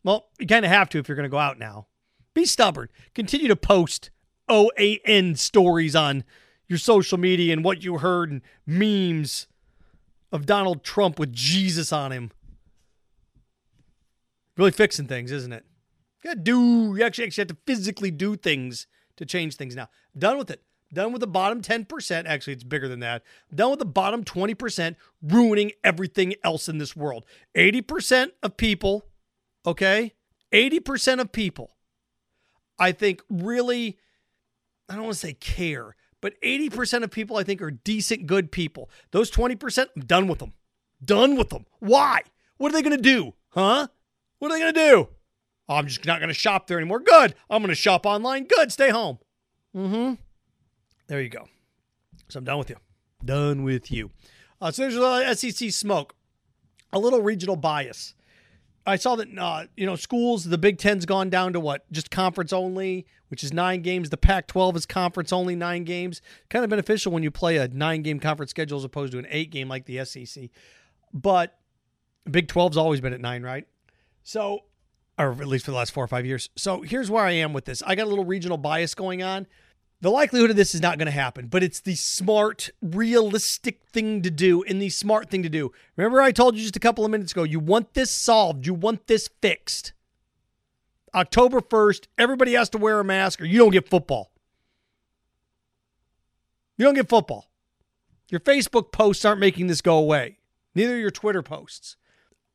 Well, 0.02 0.26
you 0.40 0.48
kind 0.48 0.64
of 0.64 0.72
have 0.72 0.88
to 0.88 0.98
if 0.98 1.06
you're 1.06 1.14
going 1.14 1.30
to 1.30 1.30
go 1.30 1.38
out 1.38 1.60
now. 1.60 1.86
Be 2.34 2.44
stubborn. 2.44 2.88
Continue 3.14 3.46
to 3.46 3.54
post 3.54 4.10
OAN 4.48 5.38
stories 5.38 5.94
on 5.96 6.24
your 6.68 6.78
social 6.78 7.18
media 7.18 7.52
and 7.52 7.64
what 7.64 7.82
you 7.82 7.98
heard 7.98 8.30
and 8.30 8.42
memes 8.66 9.46
of 10.30 10.46
Donald 10.46 10.82
Trump 10.82 11.18
with 11.18 11.32
Jesus 11.32 11.92
on 11.92 12.12
him. 12.12 12.30
Really 14.56 14.70
fixing 14.70 15.06
things, 15.06 15.30
isn't 15.30 15.52
it? 15.52 15.64
You 16.22 16.30
got 16.30 16.34
to 16.34 16.40
do, 16.40 16.94
you 16.96 17.04
actually, 17.04 17.26
actually 17.26 17.42
have 17.42 17.48
to 17.48 17.56
physically 17.66 18.10
do 18.10 18.36
things 18.36 18.86
to 19.16 19.26
change 19.26 19.56
things 19.56 19.76
now. 19.76 19.88
Done 20.16 20.38
with 20.38 20.50
it. 20.50 20.62
Done 20.92 21.12
with 21.12 21.20
the 21.20 21.26
bottom 21.26 21.62
10%. 21.62 22.26
Actually, 22.26 22.52
it's 22.52 22.64
bigger 22.64 22.86
than 22.86 23.00
that. 23.00 23.22
Done 23.54 23.70
with 23.70 23.78
the 23.78 23.86
bottom 23.86 24.24
20% 24.24 24.96
ruining 25.22 25.72
everything 25.82 26.34
else 26.44 26.68
in 26.68 26.78
this 26.78 26.94
world. 26.94 27.24
80% 27.56 28.32
of 28.42 28.56
people, 28.56 29.06
okay? 29.66 30.12
80% 30.52 31.20
of 31.20 31.32
people, 31.32 31.76
I 32.78 32.92
think, 32.92 33.22
really, 33.30 33.98
I 34.88 34.94
don't 34.94 35.04
want 35.04 35.14
to 35.14 35.20
say 35.20 35.34
care, 35.34 35.96
but 36.20 36.40
80% 36.42 37.02
of 37.02 37.10
people, 37.10 37.36
I 37.36 37.44
think, 37.44 37.62
are 37.62 37.70
decent, 37.70 38.26
good 38.26 38.52
people. 38.52 38.90
Those 39.10 39.30
20%, 39.30 39.86
I'm 39.96 40.02
done 40.02 40.28
with 40.28 40.38
them. 40.38 40.52
Done 41.04 41.36
with 41.36 41.50
them. 41.50 41.66
Why? 41.80 42.22
What 42.58 42.70
are 42.70 42.74
they 42.74 42.82
going 42.82 42.96
to 42.96 43.02
do? 43.02 43.34
Huh? 43.50 43.88
What 44.38 44.50
are 44.50 44.54
they 44.54 44.60
going 44.60 44.74
to 44.74 44.80
do? 44.90 45.08
Oh, 45.68 45.76
I'm 45.76 45.86
just 45.86 46.04
not 46.04 46.20
going 46.20 46.28
to 46.28 46.34
shop 46.34 46.66
there 46.66 46.78
anymore. 46.78 47.00
Good. 47.00 47.34
I'm 47.48 47.62
going 47.62 47.68
to 47.70 47.74
shop 47.74 48.06
online. 48.06 48.44
Good. 48.44 48.72
Stay 48.72 48.90
home. 48.90 49.18
Mm-hmm. 49.74 50.14
There 51.06 51.20
you 51.20 51.28
go. 51.28 51.48
So 52.28 52.38
I'm 52.38 52.44
done 52.44 52.58
with 52.58 52.70
you. 52.70 52.76
Done 53.24 53.62
with 53.62 53.90
you. 53.90 54.10
Uh, 54.60 54.70
so 54.70 54.82
there's 54.82 54.96
a 54.96 55.00
little 55.00 55.34
SEC 55.34 55.70
smoke, 55.70 56.14
a 56.92 56.98
little 56.98 57.20
regional 57.20 57.56
bias. 57.56 58.14
I 58.86 58.96
saw 58.96 59.14
that 59.16 59.28
uh, 59.38 59.66
you 59.76 59.86
know 59.86 59.96
schools. 59.96 60.44
The 60.44 60.58
Big 60.58 60.78
Ten's 60.78 61.06
gone 61.06 61.30
down 61.30 61.52
to 61.52 61.60
what? 61.60 61.90
Just 61.92 62.10
conference 62.10 62.52
only, 62.52 63.06
which 63.28 63.44
is 63.44 63.52
nine 63.52 63.82
games. 63.82 64.10
The 64.10 64.16
Pac-12 64.16 64.76
is 64.76 64.86
conference 64.86 65.32
only, 65.32 65.54
nine 65.54 65.84
games. 65.84 66.20
Kind 66.50 66.64
of 66.64 66.70
beneficial 66.70 67.12
when 67.12 67.22
you 67.22 67.30
play 67.30 67.58
a 67.58 67.68
nine-game 67.68 68.20
conference 68.20 68.50
schedule 68.50 68.78
as 68.78 68.84
opposed 68.84 69.12
to 69.12 69.18
an 69.18 69.26
eight-game 69.30 69.68
like 69.68 69.86
the 69.86 70.04
SEC. 70.04 70.50
But 71.12 71.58
Big 72.30 72.48
12's 72.48 72.76
always 72.76 73.00
been 73.00 73.12
at 73.12 73.20
nine, 73.20 73.42
right? 73.42 73.66
So, 74.22 74.60
or 75.18 75.32
at 75.32 75.46
least 75.46 75.64
for 75.64 75.70
the 75.70 75.76
last 75.76 75.92
four 75.92 76.04
or 76.04 76.08
five 76.08 76.26
years. 76.26 76.50
So 76.56 76.82
here's 76.82 77.10
where 77.10 77.24
I 77.24 77.32
am 77.32 77.52
with 77.52 77.64
this. 77.64 77.82
I 77.86 77.94
got 77.94 78.06
a 78.06 78.10
little 78.10 78.24
regional 78.24 78.56
bias 78.56 78.94
going 78.94 79.22
on. 79.22 79.46
The 80.02 80.10
likelihood 80.10 80.50
of 80.50 80.56
this 80.56 80.74
is 80.74 80.82
not 80.82 80.98
going 80.98 81.06
to 81.06 81.12
happen, 81.12 81.46
but 81.46 81.62
it's 81.62 81.78
the 81.78 81.94
smart, 81.94 82.70
realistic 82.82 83.84
thing 83.84 84.20
to 84.22 84.30
do 84.30 84.64
and 84.64 84.82
the 84.82 84.88
smart 84.88 85.30
thing 85.30 85.44
to 85.44 85.48
do. 85.48 85.70
Remember, 85.96 86.20
I 86.20 86.32
told 86.32 86.56
you 86.56 86.62
just 86.62 86.74
a 86.74 86.80
couple 86.80 87.04
of 87.04 87.12
minutes 87.12 87.30
ago, 87.30 87.44
you 87.44 87.60
want 87.60 87.94
this 87.94 88.10
solved, 88.10 88.66
you 88.66 88.74
want 88.74 89.06
this 89.06 89.30
fixed. 89.40 89.92
October 91.14 91.60
1st, 91.60 92.08
everybody 92.18 92.54
has 92.54 92.68
to 92.70 92.78
wear 92.78 92.98
a 92.98 93.04
mask 93.04 93.40
or 93.40 93.44
you 93.44 93.58
don't 93.58 93.70
get 93.70 93.88
football. 93.88 94.32
You 96.76 96.84
don't 96.84 96.94
get 96.94 97.08
football. 97.08 97.48
Your 98.28 98.40
Facebook 98.40 98.90
posts 98.90 99.24
aren't 99.24 99.40
making 99.40 99.68
this 99.68 99.80
go 99.80 99.96
away, 99.98 100.38
neither 100.74 100.98
your 100.98 101.12
Twitter 101.12 101.42
posts. 101.42 101.96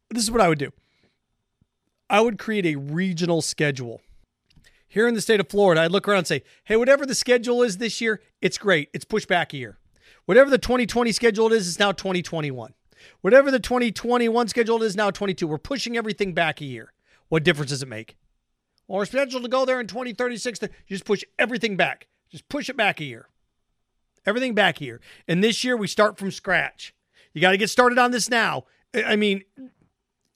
This 0.10 0.24
is 0.24 0.32
what 0.32 0.42
I 0.42 0.50
would 0.50 0.60
do 0.60 0.74
I 2.10 2.20
would 2.20 2.38
create 2.40 2.66
a 2.66 2.76
regional 2.76 3.42
schedule 3.42 4.02
here 4.98 5.08
in 5.08 5.14
the 5.14 5.22
state 5.22 5.40
of 5.40 5.48
Florida, 5.48 5.82
I'd 5.82 5.92
look 5.92 6.08
around 6.08 6.20
and 6.20 6.28
say, 6.28 6.42
hey, 6.64 6.76
whatever 6.76 7.06
the 7.06 7.14
schedule 7.14 7.62
is 7.62 7.78
this 7.78 8.02
year, 8.02 8.20
it's 8.42 8.58
great. 8.58 8.90
It's 8.96 9.06
pushed 9.06 9.28
back 9.28 9.54
a 9.54 9.58
year. 9.58 9.78
Whatever 10.26 10.50
the 10.50 10.58
2020 10.58 11.12
schedule 11.12 11.54
is, 11.54 11.68
it's 11.68 11.78
now 11.78 11.92
2021. 11.92 12.74
Whatever 13.22 13.52
the 13.52 13.60
2021 13.60 14.48
schedule 14.48 14.82
is 14.82 14.96
now 14.96 15.12
22. 15.12 15.48
We're 15.48 15.60
pushing 15.60 15.96
everything 15.96 16.34
back 16.34 16.62
a 16.62 16.66
year. 16.66 16.94
What 17.30 17.44
difference 17.44 17.70
does 17.70 17.84
it 17.84 17.88
make? 17.88 18.18
Or 18.88 19.06
scheduled 19.06 19.44
to 19.44 19.50
go 19.50 19.66
there 19.66 19.80
in 19.80 19.86
2036. 19.86 20.64
You 20.64 20.70
just 20.88 21.06
push 21.06 21.24
everything 21.38 21.78
back. 21.78 22.08
Just 22.32 22.50
push 22.50 22.68
it 22.68 22.76
back 22.76 23.00
a 23.00 23.04
year. 23.04 23.28
Everything 24.26 24.56
back 24.56 24.82
a 24.82 24.84
year. 24.84 25.00
And 25.28 25.44
this 25.44 25.64
year 25.64 25.78
we 25.78 25.86
start 25.88 26.18
from 26.18 26.32
scratch. 26.32 26.96
You 27.34 27.42
got 27.42 27.52
to 27.52 27.58
get 27.58 27.70
started 27.70 28.00
on 28.00 28.10
this 28.10 28.32
now. 28.32 28.66
I 28.96 29.16
mean, 29.16 29.44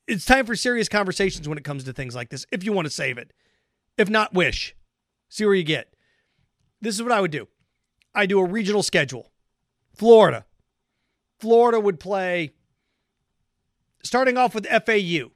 it's 0.08 0.26
time 0.26 0.46
for 0.46 0.56
serious 0.56 0.88
conversations 0.88 1.50
when 1.50 1.58
it 1.58 1.64
comes 1.64 1.84
to 1.86 1.94
things 1.94 2.14
like 2.14 2.30
this 2.30 2.46
if 2.52 2.64
you 2.64 2.74
want 2.74 2.86
to 2.86 2.92
save 2.92 3.18
it. 3.18 3.34
If 4.02 4.10
not, 4.10 4.34
wish. 4.34 4.76
See 5.30 5.46
where 5.46 5.54
you 5.54 5.62
get. 5.62 5.94
This 6.82 6.96
is 6.96 7.04
what 7.04 7.12
I 7.12 7.22
would 7.22 7.30
do 7.30 7.48
I 8.16 8.26
do 8.26 8.40
a 8.40 8.46
regional 8.46 8.82
schedule. 8.82 9.32
Florida. 9.94 10.44
Florida 11.40 11.80
would 11.80 12.00
play 12.00 12.52
starting 14.04 14.38
off 14.38 14.56
with 14.56 14.66
FAU. 14.66 15.30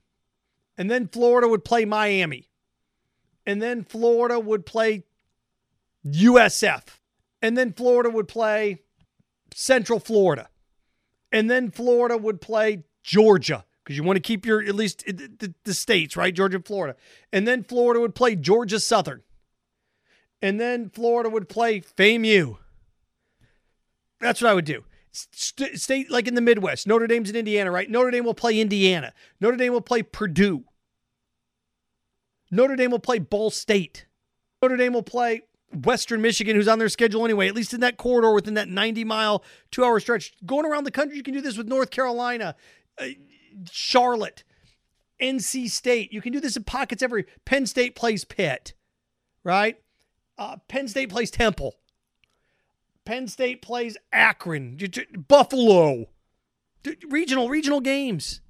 And 0.79 0.89
then 0.89 1.07
Florida 1.07 1.47
would 1.47 1.63
play 1.63 1.85
Miami. 1.85 2.49
And 3.45 3.61
then 3.61 3.83
Florida 3.83 4.39
would 4.39 4.65
play 4.65 5.03
USF. 6.03 6.85
And 7.43 7.55
then 7.55 7.71
Florida 7.71 8.09
would 8.09 8.27
play 8.27 8.81
Central 9.53 9.99
Florida. 9.99 10.49
And 11.31 11.51
then 11.51 11.69
Florida 11.69 12.17
would 12.17 12.41
play 12.41 12.85
Georgia 13.03 13.63
because 13.85 13.95
you 13.95 14.03
want 14.03 14.17
to 14.17 14.21
keep 14.21 14.47
your 14.47 14.63
at 14.63 14.73
least 14.73 15.05
the, 15.05 15.53
the, 15.63 15.73
states 15.73 16.17
right, 16.17 16.33
Georgia, 16.33 16.55
and 16.55 16.65
Florida, 16.65 16.95
and 17.31 17.47
then 17.47 17.63
Florida 17.63 18.01
would 18.01 18.15
play 18.15 18.35
Georgia 18.35 18.79
Southern, 18.79 19.21
and 20.41 20.59
then 20.59 20.89
Florida 20.89 21.29
would 21.29 21.47
play 21.47 21.81
FAMU. 21.81 22.57
That's 24.19 24.41
what 24.41 24.49
I 24.49 24.53
would 24.55 24.65
do. 24.65 24.83
St- 25.11 25.79
state 25.79 26.09
like 26.09 26.27
in 26.27 26.33
the 26.33 26.41
Midwest, 26.41 26.87
Notre 26.87 27.05
Dame's 27.05 27.29
in 27.29 27.35
Indiana, 27.35 27.69
right? 27.71 27.89
Notre 27.89 28.09
Dame 28.09 28.25
will 28.25 28.33
play 28.33 28.59
Indiana. 28.59 29.13
Notre 29.39 29.55
Dame 29.55 29.71
will 29.71 29.81
play 29.81 30.01
Purdue. 30.01 30.65
Notre 32.49 32.75
Dame 32.75 32.91
will 32.91 32.99
play 32.99 33.19
Ball 33.19 33.51
State. 33.51 34.07
Notre 34.61 34.77
Dame 34.77 34.93
will 34.93 35.03
play 35.03 35.43
Western 35.83 36.21
Michigan, 36.21 36.55
who's 36.55 36.67
on 36.67 36.79
their 36.79 36.89
schedule 36.89 37.23
anyway, 37.23 37.47
at 37.47 37.55
least 37.55 37.73
in 37.73 37.81
that 37.81 37.97
corridor 37.97 38.33
within 38.33 38.55
that 38.55 38.67
90 38.67 39.03
mile, 39.03 39.43
two 39.71 39.83
hour 39.83 39.99
stretch. 39.99 40.33
Going 40.45 40.65
around 40.65 40.85
the 40.85 40.91
country, 40.91 41.17
you 41.17 41.23
can 41.23 41.33
do 41.33 41.41
this 41.41 41.57
with 41.57 41.67
North 41.67 41.91
Carolina. 41.91 42.55
Uh, 42.97 43.07
Charlotte, 43.71 44.43
NC 45.21 45.69
State. 45.69 46.11
You 46.11 46.21
can 46.21 46.33
do 46.33 46.39
this 46.39 46.57
in 46.57 46.63
pockets 46.63 47.03
every. 47.03 47.25
Penn 47.45 47.65
State 47.65 47.95
plays 47.95 48.25
Pitt, 48.25 48.73
right? 49.43 49.77
Uh, 50.37 50.57
Penn 50.67 50.87
State 50.87 51.09
plays 51.09 51.31
Temple. 51.31 51.75
Penn 53.05 53.27
State 53.27 53.61
plays 53.61 53.97
Akron, 54.11 54.77
Buffalo. 55.27 56.07
Regional 57.09 57.49
regional 57.49 57.81
games. 57.81 58.41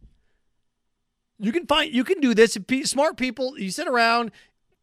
You 1.38 1.52
can 1.52 1.66
find 1.68 1.94
you 1.94 2.04
can 2.04 2.20
do 2.20 2.34
this. 2.34 2.58
Smart 2.84 3.18
people, 3.18 3.58
you 3.60 3.72
sit 3.72 3.88
around 3.88 4.32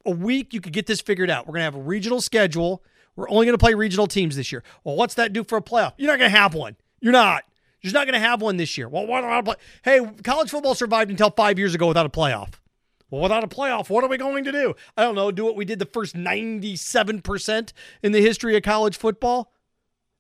a 0.05 0.11
week, 0.11 0.53
you 0.53 0.61
could 0.61 0.73
get 0.73 0.87
this 0.87 1.01
figured 1.01 1.31
out. 1.31 1.47
We're 1.47 1.55
gonna 1.55 1.65
have 1.65 1.75
a 1.75 1.81
regional 1.81 2.21
schedule. 2.21 2.83
We're 3.17 3.29
only 3.29 3.47
gonna 3.47 3.59
play 3.59 3.75
regional 3.75 4.07
teams 4.07 4.37
this 4.37 4.53
year. 4.53 4.63
Well, 4.85 4.97
what's 4.97 5.15
that 5.15 5.33
do 5.33 5.45
for 5.45 5.59
a 5.59 5.63
playoff? 5.63 5.95
You're 5.97 6.11
not 6.11 6.19
gonna 6.19 6.31
have 6.31 6.55
one. 6.55 6.77
You're 7.01 7.13
not. 7.13 7.45
You're 7.83 7.93
not 7.93 8.07
going 8.07 8.21
to 8.21 8.27
have 8.27 8.41
one 8.41 8.57
this 8.57 8.79
year. 8.79 8.89
Well, 8.89 9.07
why 9.07 9.21
don't 9.21 9.31
I 9.31 9.43
play? 9.43 9.57
Hey, 9.83 10.01
college 10.23 10.51
football 10.51 10.75
survived 10.75 11.11
until 11.11 11.31
five 11.31 11.59
years 11.59 11.75
ago 11.75 11.89
without 11.89 12.07
a 12.07 12.11
playoff. 12.11 12.55
Well, 13.11 13.21
without 13.21 13.45
a 13.45 13.49
playoff, 13.49 13.91
what 13.91 14.05
are 14.05 14.09
we 14.09 14.17
going 14.17 14.45
to 14.45 14.53
do? 14.53 14.75
I 14.97 15.03
don't 15.03 15.15
know. 15.15 15.31
Do 15.31 15.45
what 15.45 15.57
we 15.57 15.65
did 15.65 15.79
the 15.79 15.87
first 15.87 16.17
97% 16.17 17.73
in 18.03 18.13
the 18.13 18.23
history 18.23 18.57
of 18.57 18.63
college 18.63 18.97
football? 18.97 19.53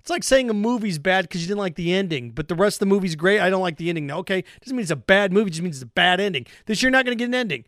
It's 0.00 0.10
like 0.10 0.24
saying 0.24 0.50
a 0.50 0.54
movie's 0.54 0.98
bad 0.98 1.22
because 1.22 1.40
you 1.40 1.46
didn't 1.46 1.60
like 1.60 1.76
the 1.76 1.94
ending, 1.94 2.32
but 2.32 2.48
the 2.48 2.56
rest 2.56 2.76
of 2.76 2.80
the 2.80 2.94
movie's 2.94 3.14
great. 3.14 3.40
I 3.40 3.48
don't 3.48 3.62
like 3.62 3.76
the 3.76 3.88
ending. 3.88 4.10
okay, 4.10 4.42
doesn't 4.60 4.76
mean 4.76 4.82
it's 4.82 4.90
a 4.90 4.96
bad 4.96 5.32
movie. 5.32 5.46
It 5.46 5.52
just 5.52 5.62
means 5.62 5.76
it's 5.76 5.84
a 5.84 5.86
bad 5.86 6.20
ending. 6.20 6.46
This 6.66 6.82
year, 6.82 6.90
not 6.90 7.04
going 7.04 7.16
to 7.16 7.22
get 7.22 7.28
an 7.28 7.34
ending. 7.34 7.64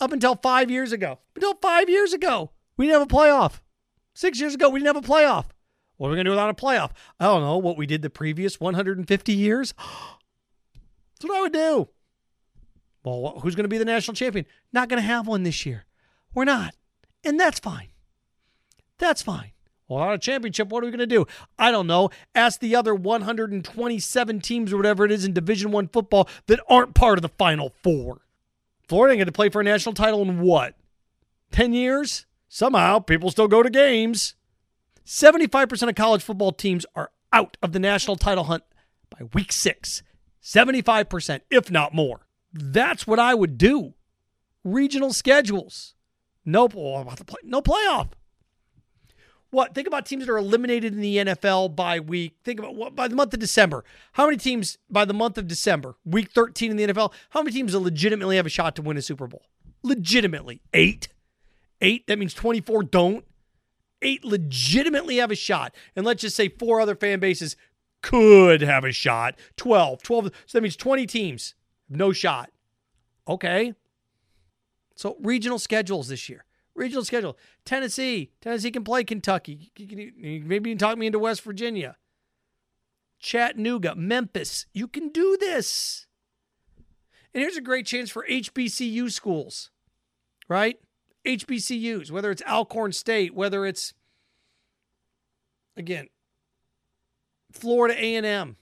Up 0.00 0.10
until 0.10 0.34
five 0.36 0.70
years 0.70 0.90
ago, 0.90 1.18
until 1.34 1.54
five 1.54 1.90
years 1.90 2.14
ago, 2.14 2.50
we 2.78 2.86
didn't 2.86 3.00
have 3.00 3.12
a 3.12 3.14
playoff. 3.14 3.60
Six 4.14 4.40
years 4.40 4.54
ago, 4.54 4.70
we 4.70 4.80
didn't 4.80 4.96
have 4.96 5.04
a 5.04 5.06
playoff. 5.06 5.44
What 6.00 6.06
are 6.06 6.10
we 6.12 6.16
going 6.16 6.24
to 6.24 6.30
do 6.30 6.32
without 6.32 6.48
a 6.48 6.54
playoff? 6.54 6.92
I 7.20 7.26
don't 7.26 7.42
know. 7.42 7.58
What 7.58 7.76
we 7.76 7.84
did 7.84 8.00
the 8.00 8.08
previous 8.08 8.58
150 8.58 9.32
years? 9.34 9.74
That's 9.78 11.28
what 11.28 11.36
I 11.36 11.40
would 11.42 11.52
do. 11.52 11.88
Well, 13.04 13.40
who's 13.42 13.54
going 13.54 13.64
to 13.64 13.68
be 13.68 13.76
the 13.76 13.84
national 13.84 14.14
champion? 14.14 14.46
Not 14.72 14.88
going 14.88 14.96
to 14.96 15.06
have 15.06 15.26
one 15.26 15.42
this 15.42 15.66
year. 15.66 15.84
We're 16.32 16.46
not. 16.46 16.74
And 17.22 17.38
that's 17.38 17.60
fine. 17.60 17.88
That's 18.96 19.20
fine. 19.20 19.52
Well, 19.88 20.10
a 20.10 20.16
championship, 20.16 20.70
what 20.70 20.82
are 20.82 20.86
we 20.86 20.90
going 20.90 21.00
to 21.00 21.06
do? 21.06 21.26
I 21.58 21.70
don't 21.70 21.86
know. 21.86 22.08
Ask 22.34 22.60
the 22.60 22.74
other 22.76 22.94
127 22.94 24.40
teams 24.40 24.72
or 24.72 24.78
whatever 24.78 25.04
it 25.04 25.12
is 25.12 25.26
in 25.26 25.34
Division 25.34 25.70
One 25.70 25.88
football 25.88 26.30
that 26.46 26.60
aren't 26.66 26.94
part 26.94 27.18
of 27.18 27.22
the 27.22 27.28
Final 27.28 27.74
Four. 27.82 28.22
Florida 28.88 29.12
ain't 29.12 29.18
going 29.18 29.26
to 29.26 29.32
play 29.32 29.50
for 29.50 29.60
a 29.60 29.64
national 29.64 29.94
title 29.94 30.22
in 30.22 30.40
what? 30.40 30.76
10 31.52 31.74
years? 31.74 32.24
Somehow, 32.48 33.00
people 33.00 33.30
still 33.30 33.48
go 33.48 33.62
to 33.62 33.68
games. 33.68 34.34
75% 35.10 35.88
of 35.88 35.96
college 35.96 36.22
football 36.22 36.52
teams 36.52 36.86
are 36.94 37.10
out 37.32 37.56
of 37.64 37.72
the 37.72 37.80
national 37.80 38.14
title 38.14 38.44
hunt 38.44 38.62
by 39.10 39.26
week 39.34 39.50
six. 39.50 40.04
75%, 40.40 41.40
if 41.50 41.68
not 41.68 41.92
more. 41.92 42.28
That's 42.52 43.08
what 43.08 43.18
I 43.18 43.34
would 43.34 43.58
do. 43.58 43.94
Regional 44.62 45.12
schedules. 45.12 45.94
Nope. 46.44 46.76
Oh, 46.76 47.02
play, 47.26 47.40
no 47.42 47.60
playoff. 47.60 48.10
What? 49.50 49.74
Think 49.74 49.88
about 49.88 50.06
teams 50.06 50.24
that 50.24 50.32
are 50.32 50.38
eliminated 50.38 50.94
in 50.94 51.00
the 51.00 51.16
NFL 51.16 51.74
by 51.74 51.98
week. 51.98 52.36
Think 52.44 52.60
about 52.60 52.76
what 52.76 52.94
by 52.94 53.08
the 53.08 53.16
month 53.16 53.34
of 53.34 53.40
December. 53.40 53.84
How 54.12 54.26
many 54.26 54.36
teams 54.36 54.78
by 54.88 55.04
the 55.04 55.12
month 55.12 55.36
of 55.38 55.48
December, 55.48 55.96
week 56.04 56.30
13 56.30 56.70
in 56.70 56.76
the 56.76 56.86
NFL, 56.86 57.12
how 57.30 57.42
many 57.42 57.52
teams 57.52 57.74
legitimately 57.74 58.36
have 58.36 58.46
a 58.46 58.50
shot 58.50 58.76
to 58.76 58.82
win 58.82 58.96
a 58.96 59.02
Super 59.02 59.26
Bowl? 59.26 59.42
Legitimately. 59.82 60.62
Eight. 60.72 61.08
Eight. 61.80 62.06
That 62.06 62.20
means 62.20 62.32
24 62.32 62.84
don't 62.84 63.24
eight 64.02 64.24
legitimately 64.24 65.16
have 65.16 65.30
a 65.30 65.36
shot, 65.36 65.74
and 65.94 66.04
let's 66.04 66.22
just 66.22 66.36
say 66.36 66.48
four 66.48 66.80
other 66.80 66.94
fan 66.94 67.20
bases 67.20 67.56
could 68.02 68.62
have 68.62 68.84
a 68.84 68.92
shot, 68.92 69.38
12, 69.56 70.02
12. 70.02 70.30
So 70.46 70.58
that 70.58 70.62
means 70.62 70.76
20 70.76 71.06
teams, 71.06 71.54
no 71.88 72.12
shot. 72.12 72.50
Okay. 73.28 73.74
So 74.96 75.16
regional 75.20 75.58
schedules 75.58 76.08
this 76.08 76.28
year. 76.28 76.44
Regional 76.74 77.04
schedule. 77.04 77.36
Tennessee. 77.64 78.32
Tennessee 78.40 78.70
can 78.70 78.84
play 78.84 79.04
Kentucky. 79.04 79.70
Maybe 79.76 80.70
you 80.70 80.76
can 80.76 80.78
talk 80.78 80.96
me 80.96 81.06
into 81.06 81.18
West 81.18 81.42
Virginia. 81.42 81.96
Chattanooga, 83.18 83.94
Memphis. 83.94 84.66
You 84.72 84.88
can 84.88 85.10
do 85.10 85.36
this. 85.38 86.06
And 87.34 87.42
here's 87.42 87.56
a 87.56 87.60
great 87.60 87.86
chance 87.86 88.10
for 88.10 88.26
HBCU 88.28 89.10
schools, 89.12 89.70
right? 90.48 90.80
HBCUs, 91.36 92.10
whether 92.10 92.30
it's 92.30 92.42
Alcorn 92.42 92.92
State, 92.92 93.34
whether 93.34 93.64
it's 93.64 93.94
again 95.76 96.08
Florida 97.52 97.94
A&M, 97.98 98.56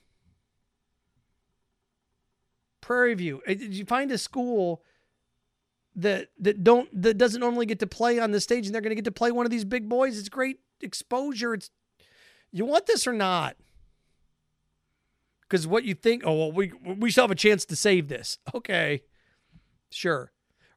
Prairie 2.81 3.15
View. 3.15 3.41
Uh, 3.47 3.53
did 3.53 3.73
you 3.73 3.85
find 3.85 4.11
a 4.11 4.17
school 4.17 4.83
that 5.95 6.29
that 6.39 6.63
don't 6.63 6.89
that 7.01 7.17
doesn't 7.17 7.39
normally 7.39 7.65
get 7.65 7.79
to 7.79 7.87
play 7.87 8.19
on 8.19 8.31
the 8.31 8.39
stage 8.39 8.65
and 8.65 8.73
they're 8.73 8.81
going 8.81 8.91
to 8.91 8.95
get 8.95 9.05
to 9.05 9.11
play 9.11 9.31
one 9.31 9.45
of 9.45 9.51
these 9.51 9.65
big 9.65 9.89
boys? 9.89 10.17
It's 10.17 10.29
great 10.29 10.59
exposure. 10.81 11.53
It's 11.53 11.71
You 12.51 12.65
want 12.65 12.85
this 12.85 13.07
or 13.07 13.13
not? 13.13 13.55
Because 15.41 15.65
what 15.65 15.83
you 15.83 15.95
think, 15.95 16.21
oh, 16.25 16.35
well, 16.35 16.51
we, 16.51 16.71
we 16.85 17.09
still 17.09 17.23
have 17.23 17.31
a 17.31 17.35
chance 17.35 17.65
to 17.65 17.75
save 17.75 18.07
this. 18.07 18.37
Okay, 18.53 19.01
sure. 19.89 20.31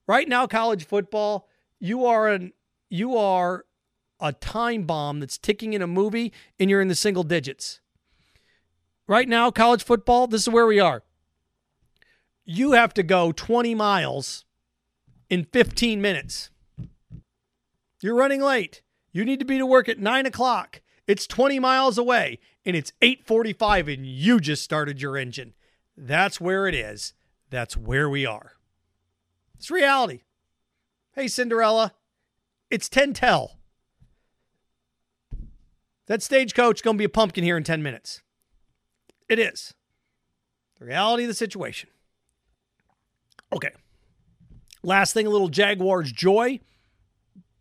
Right 0.06 0.26
now, 0.26 0.46
college 0.46 0.87
football, 0.87 1.46
you 1.82 2.06
are 2.06 2.28
an 2.28 2.52
you 2.88 3.16
are 3.16 3.64
a 4.20 4.32
time 4.32 4.84
bomb 4.84 5.18
that's 5.18 5.36
ticking 5.36 5.72
in 5.72 5.82
a 5.82 5.86
movie 5.86 6.32
and 6.58 6.70
you're 6.70 6.80
in 6.80 6.86
the 6.86 6.94
single 6.94 7.24
digits. 7.24 7.80
Right 9.08 9.28
now, 9.28 9.50
college 9.50 9.82
football, 9.82 10.28
this 10.28 10.42
is 10.42 10.48
where 10.48 10.66
we 10.66 10.78
are. 10.78 11.02
You 12.44 12.72
have 12.72 12.94
to 12.94 13.02
go 13.02 13.32
20 13.32 13.74
miles 13.74 14.44
in 15.28 15.44
15 15.52 16.00
minutes. 16.00 16.50
You're 18.00 18.14
running 18.14 18.40
late. 18.40 18.82
You 19.10 19.24
need 19.24 19.40
to 19.40 19.44
be 19.44 19.58
to 19.58 19.66
work 19.66 19.88
at 19.88 19.98
nine 19.98 20.24
o'clock. 20.24 20.82
It's 21.08 21.26
20 21.26 21.58
miles 21.58 21.98
away 21.98 22.38
and 22.64 22.76
it's 22.76 22.92
845 23.02 23.88
and 23.88 24.06
you 24.06 24.38
just 24.38 24.62
started 24.62 25.02
your 25.02 25.16
engine. 25.16 25.54
That's 25.96 26.40
where 26.40 26.68
it 26.68 26.76
is. 26.76 27.12
That's 27.50 27.76
where 27.76 28.08
we 28.08 28.24
are. 28.24 28.52
It's 29.56 29.70
reality. 29.70 30.20
Hey, 31.14 31.28
Cinderella, 31.28 31.92
it's 32.71 32.88
10 32.88 33.12
tell. 33.12 33.59
That 36.07 36.23
stagecoach 36.23 36.83
going 36.83 36.97
to 36.97 36.99
be 36.99 37.04
a 37.04 37.11
pumpkin 37.11 37.45
here 37.45 37.57
in 37.57 37.64
10 37.64 37.83
minutes. 37.83 38.23
It 39.28 39.38
is. 39.38 39.75
The 40.78 40.87
reality 40.87 41.25
of 41.25 41.28
the 41.28 41.35
situation. 41.35 41.90
Okay. 43.52 43.71
Last 44.83 45.12
thing, 45.12 45.26
a 45.26 45.31
little 45.31 45.49
Jaguars 45.49 46.11
joy. 46.11 46.61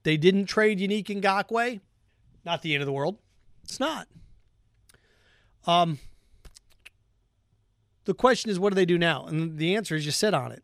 They 0.04 0.18
didn't 0.18 0.46
trade 0.46 0.80
Yannick 0.80 1.06
Ngakoue. 1.06 1.82
Not 2.46 2.62
the 2.62 2.74
end 2.74 2.82
of 2.82 2.88
the 2.88 2.94
world. 2.94 3.18
It's 3.64 3.80
not. 3.80 4.08
Um, 5.68 6.00
the 8.06 8.14
question 8.14 8.50
is, 8.50 8.60
what 8.60 8.70
do 8.70 8.76
they 8.76 8.86
do 8.86 8.98
now? 8.98 9.26
And 9.26 9.58
the 9.58 9.76
answer 9.76 9.96
is, 9.96 10.06
you 10.06 10.12
sit 10.12 10.34
on 10.34 10.52
it. 10.52 10.64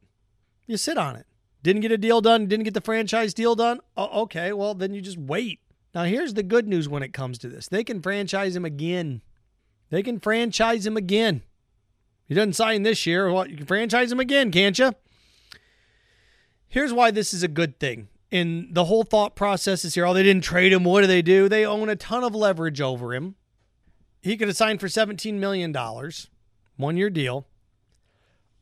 You 0.65 0.77
sit 0.77 0.97
on 0.97 1.15
it. 1.15 1.27
Didn't 1.67 1.81
get 1.81 1.91
a 1.91 1.97
deal 1.97 2.21
done. 2.21 2.45
Didn't 2.45 2.63
get 2.63 2.75
the 2.75 2.79
franchise 2.79 3.33
deal 3.33 3.53
done. 3.53 3.81
Oh, 3.97 4.21
okay, 4.21 4.53
well 4.53 4.73
then 4.73 4.93
you 4.93 5.01
just 5.01 5.17
wait. 5.17 5.59
Now 5.93 6.05
here's 6.05 6.33
the 6.33 6.41
good 6.41 6.65
news 6.65 6.87
when 6.87 7.03
it 7.03 7.11
comes 7.11 7.37
to 7.39 7.49
this: 7.49 7.67
they 7.67 7.83
can 7.83 8.01
franchise 8.01 8.55
him 8.55 8.63
again. 8.63 9.21
They 9.89 10.01
can 10.01 10.17
franchise 10.17 10.87
him 10.87 10.95
again. 10.95 11.41
He 12.25 12.33
doesn't 12.35 12.53
sign 12.53 12.83
this 12.83 13.05
year. 13.05 13.29
Well, 13.29 13.45
you 13.49 13.57
can 13.57 13.65
franchise 13.65 14.13
him 14.13 14.19
again, 14.21 14.49
can't 14.49 14.79
you? 14.79 14.93
Here's 16.69 16.93
why 16.93 17.11
this 17.11 17.33
is 17.33 17.43
a 17.43 17.49
good 17.49 17.81
thing. 17.81 18.07
And 18.31 18.69
the 18.73 18.85
whole 18.85 19.03
thought 19.03 19.35
process 19.35 19.83
is 19.83 19.95
here. 19.95 20.05
Oh, 20.05 20.13
they 20.13 20.23
didn't 20.23 20.45
trade 20.45 20.71
him. 20.71 20.85
What 20.85 21.01
do 21.01 21.07
they 21.07 21.21
do? 21.21 21.49
They 21.49 21.65
own 21.65 21.89
a 21.89 21.97
ton 21.97 22.23
of 22.23 22.33
leverage 22.33 22.79
over 22.79 23.13
him. 23.13 23.35
He 24.21 24.37
could 24.37 24.47
have 24.47 24.55
signed 24.55 24.79
for 24.79 24.87
$17 24.87 25.33
million, 25.33 25.75
one 26.77 26.95
year 26.95 27.09
deal. 27.09 27.45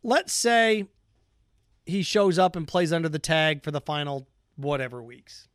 Let's 0.01 0.33
say 0.33 0.88
he 1.86 2.01
shows 2.04 2.39
up 2.39 2.56
and 2.56 2.68
plays 2.68 2.92
under 2.92 3.10
the 3.10 3.20
tag 3.20 3.63
for 3.63 3.72
the 3.72 3.82
final 3.82 4.27
whatever 4.56 5.01
weeks. 5.01 5.48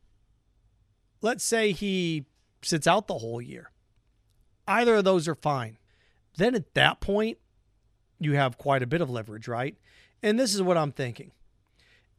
Let's 1.21 1.43
say 1.43 1.71
he 1.71 2.25
sits 2.61 2.87
out 2.87 3.07
the 3.07 3.19
whole 3.19 3.41
year. 3.41 3.71
Either 4.67 4.95
of 4.95 5.03
those 5.03 5.27
are 5.27 5.35
fine. 5.35 5.77
Then 6.37 6.55
at 6.55 6.73
that 6.73 7.01
point, 7.01 7.37
you 8.19 8.33
have 8.33 8.57
quite 8.57 8.83
a 8.83 8.87
bit 8.87 9.01
of 9.01 9.09
leverage, 9.09 9.47
right? 9.47 9.75
And 10.23 10.39
this 10.39 10.53
is 10.53 10.61
what 10.61 10.77
I'm 10.77 10.91
thinking. 10.91 11.31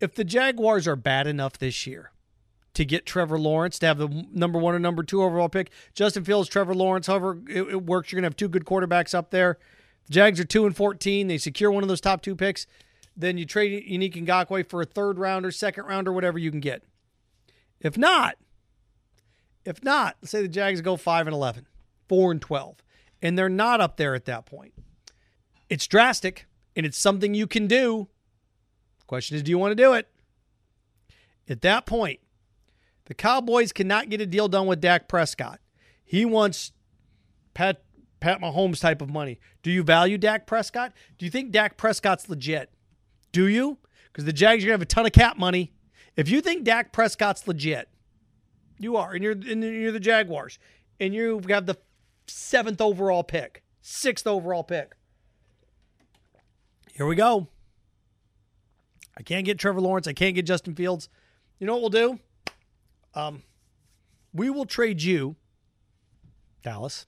If 0.01 0.15
the 0.15 0.25
Jaguars 0.25 0.89
are 0.89 0.97
bad 0.97 1.27
enough 1.27 1.59
this 1.59 1.87
year 1.87 2.11
to 2.75 2.85
get 2.85 3.07
Trevor 3.07 3.39
Lawrence 3.39 3.79
to 3.79 3.87
have 3.87 3.99
the 3.99 4.27
number 4.33 4.59
one 4.59 4.75
or 4.75 4.79
number 4.79 5.03
two 5.03 5.23
overall 5.23 5.49
pick, 5.49 5.71
Justin 5.95 6.25
Fields, 6.25 6.49
Trevor 6.49 6.75
Lawrence, 6.75 7.07
however 7.07 7.41
it, 7.49 7.63
it 7.63 7.85
works, 7.85 8.11
you're 8.11 8.19
going 8.19 8.25
to 8.25 8.35
have 8.35 8.37
two 8.37 8.49
good 8.49 8.65
quarterbacks 8.65 9.15
up 9.15 9.31
there. 9.31 9.59
The 10.07 10.15
Jags 10.15 10.41
are 10.41 10.45
2 10.45 10.67
and 10.67 10.77
14. 10.77 11.29
They 11.29 11.39
secure 11.39 11.71
one 11.71 11.85
of 11.85 11.89
those 11.89 12.01
top 12.01 12.23
two 12.23 12.35
picks. 12.35 12.67
Then 13.17 13.39
you 13.39 13.45
trade 13.45 13.87
Yannick 13.89 14.15
Ngakoue 14.15 14.69
for 14.69 14.81
a 14.81 14.87
third 14.87 15.19
rounder, 15.19 15.51
second 15.51 15.85
rounder, 15.85 16.13
whatever 16.13 16.39
you 16.39 16.51
can 16.51 16.61
get. 16.61 16.83
If 17.81 17.99
not, 17.99 18.37
if 19.65 19.83
not, 19.85 20.17
let's 20.21 20.31
say 20.31 20.43
the 20.43 20.49
Jags 20.49 20.81
go 20.81 20.97
5 20.97 21.27
and 21.27 21.35
11, 21.35 21.67
4 22.09 22.33
and 22.33 22.41
12, 22.41 22.77
and 23.21 23.39
they're 23.39 23.49
not 23.49 23.81
up 23.81 23.97
there 23.97 24.15
at 24.15 24.25
that 24.25 24.47
point. 24.47 24.73
It's 25.69 25.87
drastic 25.87 26.47
and 26.75 26.87
it's 26.87 26.99
something 26.99 27.35
you 27.35 27.47
can 27.47 27.67
do. 27.67 28.09
Question 29.07 29.37
is, 29.37 29.43
do 29.43 29.51
you 29.51 29.59
want 29.59 29.73
to 29.73 29.83
do 29.83 29.93
it? 29.93 30.09
At 31.49 31.61
that 31.63 31.87
point, 31.87 32.21
the 33.07 33.15
Cowboys 33.15 33.73
cannot 33.73 34.09
get 34.09 34.21
a 34.21 34.27
deal 34.27 34.49
done 34.49 34.67
with 34.67 34.81
Dak 34.81 35.09
Prescott. 35.09 35.61
He 36.05 36.25
wants 36.25 36.73
Pat 37.55 37.83
Pat 38.21 38.41
Mahomes 38.41 38.81
type 38.81 39.03
of 39.03 39.11
money. 39.11 39.41
Do 39.63 39.71
you 39.71 39.83
value 39.83 40.17
Dak 40.17 40.47
Prescott? 40.47 40.93
Do 41.19 41.25
you 41.25 41.31
think 41.31 41.51
Dak 41.51 41.77
Prescott's 41.77 42.29
legit? 42.29 42.73
Do 43.33 43.47
you? 43.47 43.79
Because 44.13 44.25
the 44.25 44.33
Jags 44.33 44.63
are 44.63 44.67
gonna 44.67 44.75
have 44.75 44.83
a 44.83 44.87
ton 44.87 45.07
of 45.07 45.13
cap 45.13 45.39
money. 45.39 45.73
If 46.17 46.29
you 46.29 46.41
think 46.41 46.65
Dak 46.65 46.93
Prescott's 46.93 47.49
legit, 47.49 47.89
you 48.79 48.97
are, 48.97 49.13
and 49.13 49.25
you're 49.25 49.33
and 49.33 49.63
you're 49.63 49.93
the 49.93 50.01
Jaguars, 50.01 50.59
and 51.01 51.15
you 51.15 51.41
have 51.49 51.67
the 51.67 51.77
seventh 52.27 52.81
overall 52.81 53.25
pick, 53.25 53.63
sixth 53.81 54.27
overall 54.27 54.65
pick. 54.65 54.93
Here 56.93 57.07
we 57.07 57.17
go. 57.17 57.49
I 59.17 59.23
can't 59.23 59.47
get 59.47 59.59
Trevor 59.59 59.81
Lawrence. 59.81 60.07
I 60.07 60.13
can't 60.13 60.35
get 60.35 60.47
Justin 60.47 60.75
Fields. 60.75 61.09
You 61.59 61.67
know 61.67 61.75
what 61.77 61.83
we'll 61.83 61.91
do? 61.91 62.19
Um, 63.15 63.43
we 64.33 64.51
will 64.51 64.65
trade 64.65 65.03
you, 65.03 65.37
Dallas, 66.63 67.07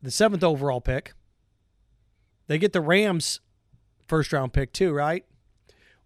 the 0.00 0.10
seventh 0.10 0.42
overall 0.42 0.80
pick. 0.80 1.14
They 2.46 2.58
get 2.58 2.72
the 2.72 2.80
Rams 2.80 3.40
first 4.06 4.32
round 4.32 4.52
pick 4.52 4.72
too, 4.72 4.92
right? 4.92 5.24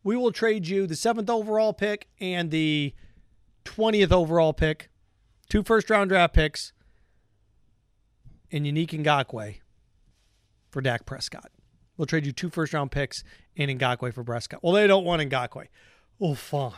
We 0.02 0.16
will 0.16 0.32
trade 0.32 0.68
you 0.68 0.87
the 0.87 0.96
seventh 0.96 1.28
overall 1.28 1.72
pick 1.72 2.09
and 2.20 2.50
the 2.50 2.94
20th 3.64 4.12
overall 4.12 4.52
pick, 4.52 4.88
two 5.48 5.62
first 5.62 5.90
round 5.90 6.11
draft 6.11 6.35
picks, 6.35 6.72
and 8.52 8.64
Yannick 8.64 8.90
Ngakoue 8.90 9.56
for 10.70 10.80
Dak 10.80 11.06
Prescott. 11.06 11.50
We'll 11.96 12.06
trade 12.06 12.26
you 12.26 12.32
two 12.32 12.50
first 12.50 12.72
round 12.72 12.90
picks 12.90 13.24
and 13.56 13.70
Ngakoue 13.70 14.12
for 14.12 14.22
Prescott. 14.22 14.62
Well, 14.62 14.72
they 14.72 14.87
don't 14.87 15.04
want 15.04 15.22
Ngakoue. 15.22 15.66
Well, 16.18 16.35
fine. 16.35 16.72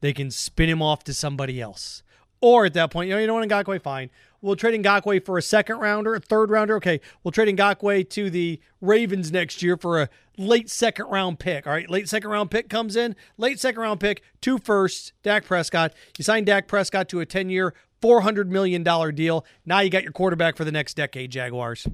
They 0.00 0.12
can 0.12 0.30
spin 0.30 0.68
him 0.68 0.82
off 0.82 1.04
to 1.04 1.14
somebody 1.14 1.60
else. 1.60 2.02
Or 2.40 2.64
at 2.64 2.74
that 2.74 2.90
point, 2.90 3.08
you 3.08 3.14
know, 3.14 3.20
you 3.20 3.26
don't 3.26 3.38
want 3.38 3.50
Ngakoue, 3.50 3.82
fine. 3.82 4.10
We'll 4.40 4.56
trade 4.56 4.82
Ngakoue 4.82 5.24
for 5.24 5.36
a 5.36 5.42
second 5.42 5.78
rounder, 5.78 6.14
a 6.14 6.20
third 6.20 6.50
rounder. 6.50 6.76
Okay, 6.76 7.00
we'll 7.22 7.32
trade 7.32 7.54
Ngakoue 7.54 8.08
to 8.10 8.30
the 8.30 8.58
Ravens 8.80 9.30
next 9.30 9.62
year 9.62 9.76
for 9.76 10.00
a 10.00 10.08
late 10.38 10.70
second 10.70 11.06
round 11.06 11.38
pick. 11.38 11.66
All 11.66 11.72
right, 11.72 11.90
late 11.90 12.08
second 12.08 12.30
round 12.30 12.50
pick 12.50 12.70
comes 12.70 12.96
in, 12.96 13.14
late 13.36 13.60
second 13.60 13.82
round 13.82 14.00
pick, 14.00 14.22
two 14.40 14.56
firsts, 14.58 15.12
Dak 15.22 15.44
Prescott. 15.44 15.92
You 16.16 16.24
sign 16.24 16.44
Dak 16.44 16.66
Prescott 16.66 17.10
to 17.10 17.20
a 17.20 17.26
10 17.26 17.50
year, 17.50 17.74
$400 18.00 18.46
million 18.46 18.82
deal. 19.14 19.44
Now 19.66 19.80
you 19.80 19.90
got 19.90 20.02
your 20.02 20.12
quarterback 20.12 20.56
for 20.56 20.64
the 20.64 20.72
next 20.72 20.94
decade, 20.94 21.30
Jaguars. 21.30 21.86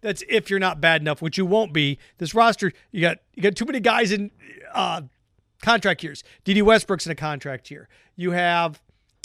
That's 0.00 0.22
if 0.28 0.48
you're 0.48 0.60
not 0.60 0.80
bad 0.80 1.02
enough, 1.02 1.20
which 1.20 1.36
you 1.36 1.44
won't 1.44 1.72
be. 1.72 1.98
This 2.18 2.34
roster, 2.34 2.72
you 2.92 3.00
got 3.00 3.18
you 3.34 3.42
got 3.42 3.56
too 3.56 3.64
many 3.64 3.80
guys 3.80 4.12
in 4.12 4.30
uh, 4.72 5.02
contract 5.60 6.02
years. 6.02 6.22
Dede 6.44 6.62
Westbrook's 6.62 7.04
in 7.06 7.12
a 7.12 7.16
contract 7.16 7.70
year. 7.70 7.88
You 8.16 8.30
have, 8.30 8.80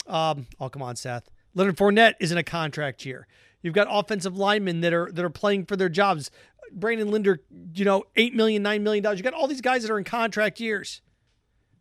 um, 0.06 0.46
oh 0.60 0.68
come 0.68 0.82
on, 0.82 0.96
Seth. 0.96 1.30
Leonard 1.54 1.76
Fournette 1.76 2.14
is 2.20 2.32
in 2.32 2.38
a 2.38 2.42
contract 2.42 3.04
year. 3.06 3.26
You've 3.62 3.74
got 3.74 3.86
offensive 3.90 4.36
linemen 4.36 4.80
that 4.82 4.92
are 4.92 5.10
that 5.12 5.24
are 5.24 5.30
playing 5.30 5.66
for 5.66 5.76
their 5.76 5.88
jobs. 5.88 6.30
Brandon 6.72 7.10
Linder, 7.10 7.40
you 7.74 7.84
know, 7.84 8.04
eight 8.16 8.34
million, 8.34 8.62
nine 8.62 8.82
million 8.82 9.02
dollars. 9.02 9.18
You 9.18 9.22
got 9.22 9.34
all 9.34 9.46
these 9.46 9.60
guys 9.60 9.82
that 9.82 9.90
are 9.90 9.98
in 9.98 10.04
contract 10.04 10.60
years. 10.60 11.00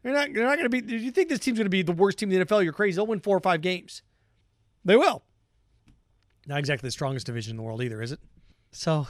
They're 0.04 0.14
not. 0.14 0.30
They're 0.34 0.46
not 0.46 0.58
going 0.58 0.70
to 0.70 0.82
be. 0.82 0.98
You 0.98 1.12
think 1.12 1.30
this 1.30 1.40
team's 1.40 1.58
going 1.58 1.66
to 1.66 1.70
be 1.70 1.82
the 1.82 1.92
worst 1.92 2.20
team 2.20 2.32
in 2.32 2.40
the 2.40 2.46
NFL? 2.46 2.64
You're 2.64 2.74
crazy. 2.74 2.98
They'll 2.98 3.08
win 3.08 3.20
four 3.20 3.36
or 3.36 3.42
five 3.42 3.62
games. 3.62 4.02
They 4.86 4.96
will. 4.96 5.24
Not 6.46 6.60
exactly 6.60 6.88
the 6.88 6.92
strongest 6.92 7.26
division 7.26 7.52
in 7.52 7.58
the 7.58 7.64
world 7.64 7.82
either, 7.82 8.02
is 8.02 8.12
it? 8.12 8.20
So, 8.72 9.08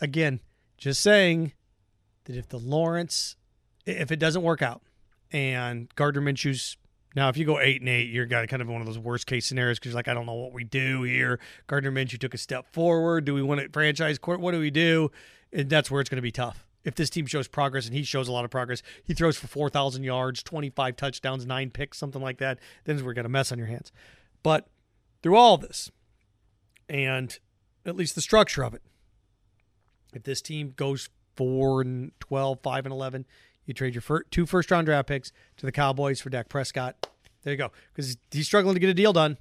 again, 0.00 0.40
just 0.78 1.00
saying 1.00 1.52
that 2.24 2.36
if 2.36 2.48
the 2.48 2.58
Lawrence, 2.58 3.36
if 3.86 4.10
it 4.10 4.18
doesn't 4.18 4.42
work 4.42 4.62
out, 4.62 4.82
and 5.30 5.94
Gardner 5.94 6.20
Minshew's 6.20 6.76
now, 7.14 7.28
if 7.28 7.36
you 7.36 7.44
go 7.44 7.60
eight 7.60 7.80
and 7.80 7.88
eight, 7.88 8.10
you're 8.10 8.26
got 8.26 8.48
kind 8.48 8.60
of 8.60 8.68
one 8.68 8.80
of 8.80 8.86
those 8.86 8.98
worst 8.98 9.26
case 9.26 9.46
scenarios 9.46 9.78
because 9.78 9.92
you're 9.92 9.98
like, 9.98 10.08
I 10.08 10.14
don't 10.14 10.26
know 10.26 10.34
what 10.34 10.52
we 10.52 10.64
do 10.64 11.02
here. 11.02 11.38
Gardner 11.66 11.92
Minshew 11.92 12.18
took 12.18 12.34
a 12.34 12.38
step 12.38 12.72
forward. 12.72 13.24
Do 13.24 13.34
we 13.34 13.42
want 13.42 13.60
to 13.60 13.68
franchise 13.68 14.18
court? 14.18 14.40
What 14.40 14.52
do 14.52 14.60
we 14.60 14.70
do? 14.70 15.10
And 15.52 15.70
that's 15.70 15.90
where 15.90 16.00
it's 16.00 16.10
going 16.10 16.16
to 16.16 16.22
be 16.22 16.32
tough. 16.32 16.66
If 16.84 16.96
this 16.96 17.08
team 17.08 17.26
shows 17.26 17.48
progress 17.48 17.86
and 17.86 17.94
he 17.94 18.02
shows 18.02 18.28
a 18.28 18.32
lot 18.32 18.44
of 18.44 18.50
progress, 18.50 18.82
he 19.04 19.14
throws 19.14 19.36
for 19.36 19.46
4,000 19.46 20.02
yards, 20.02 20.42
25 20.42 20.96
touchdowns, 20.96 21.46
nine 21.46 21.70
picks, 21.70 21.98
something 21.98 22.20
like 22.20 22.38
that, 22.38 22.58
then 22.84 23.02
we're 23.04 23.14
going 23.14 23.22
to 23.24 23.30
mess 23.30 23.52
on 23.52 23.58
your 23.58 23.68
hands. 23.68 23.90
But 24.42 24.66
through 25.22 25.36
all 25.36 25.56
this, 25.56 25.90
and 26.88 27.38
at 27.86 27.96
least 27.96 28.14
the 28.14 28.20
structure 28.20 28.62
of 28.62 28.74
it. 28.74 28.82
If 30.12 30.24
this 30.24 30.42
team 30.42 30.74
goes 30.76 31.08
4 31.36 31.80
and 31.80 32.12
12, 32.20 32.58
5 32.62 32.86
and 32.86 32.92
11, 32.92 33.26
you 33.66 33.74
trade 33.74 33.94
your 33.94 34.02
fir- 34.02 34.24
two 34.24 34.46
first 34.46 34.70
round 34.70 34.86
draft 34.86 35.08
picks 35.08 35.32
to 35.56 35.66
the 35.66 35.72
Cowboys 35.72 36.20
for 36.20 36.30
Dak 36.30 36.48
Prescott. 36.48 37.08
There 37.42 37.52
you 37.52 37.58
go. 37.58 37.70
Because 37.92 38.16
he's 38.30 38.46
struggling 38.46 38.74
to 38.74 38.80
get 38.80 38.90
a 38.90 38.94
deal 38.94 39.12
done. 39.12 39.36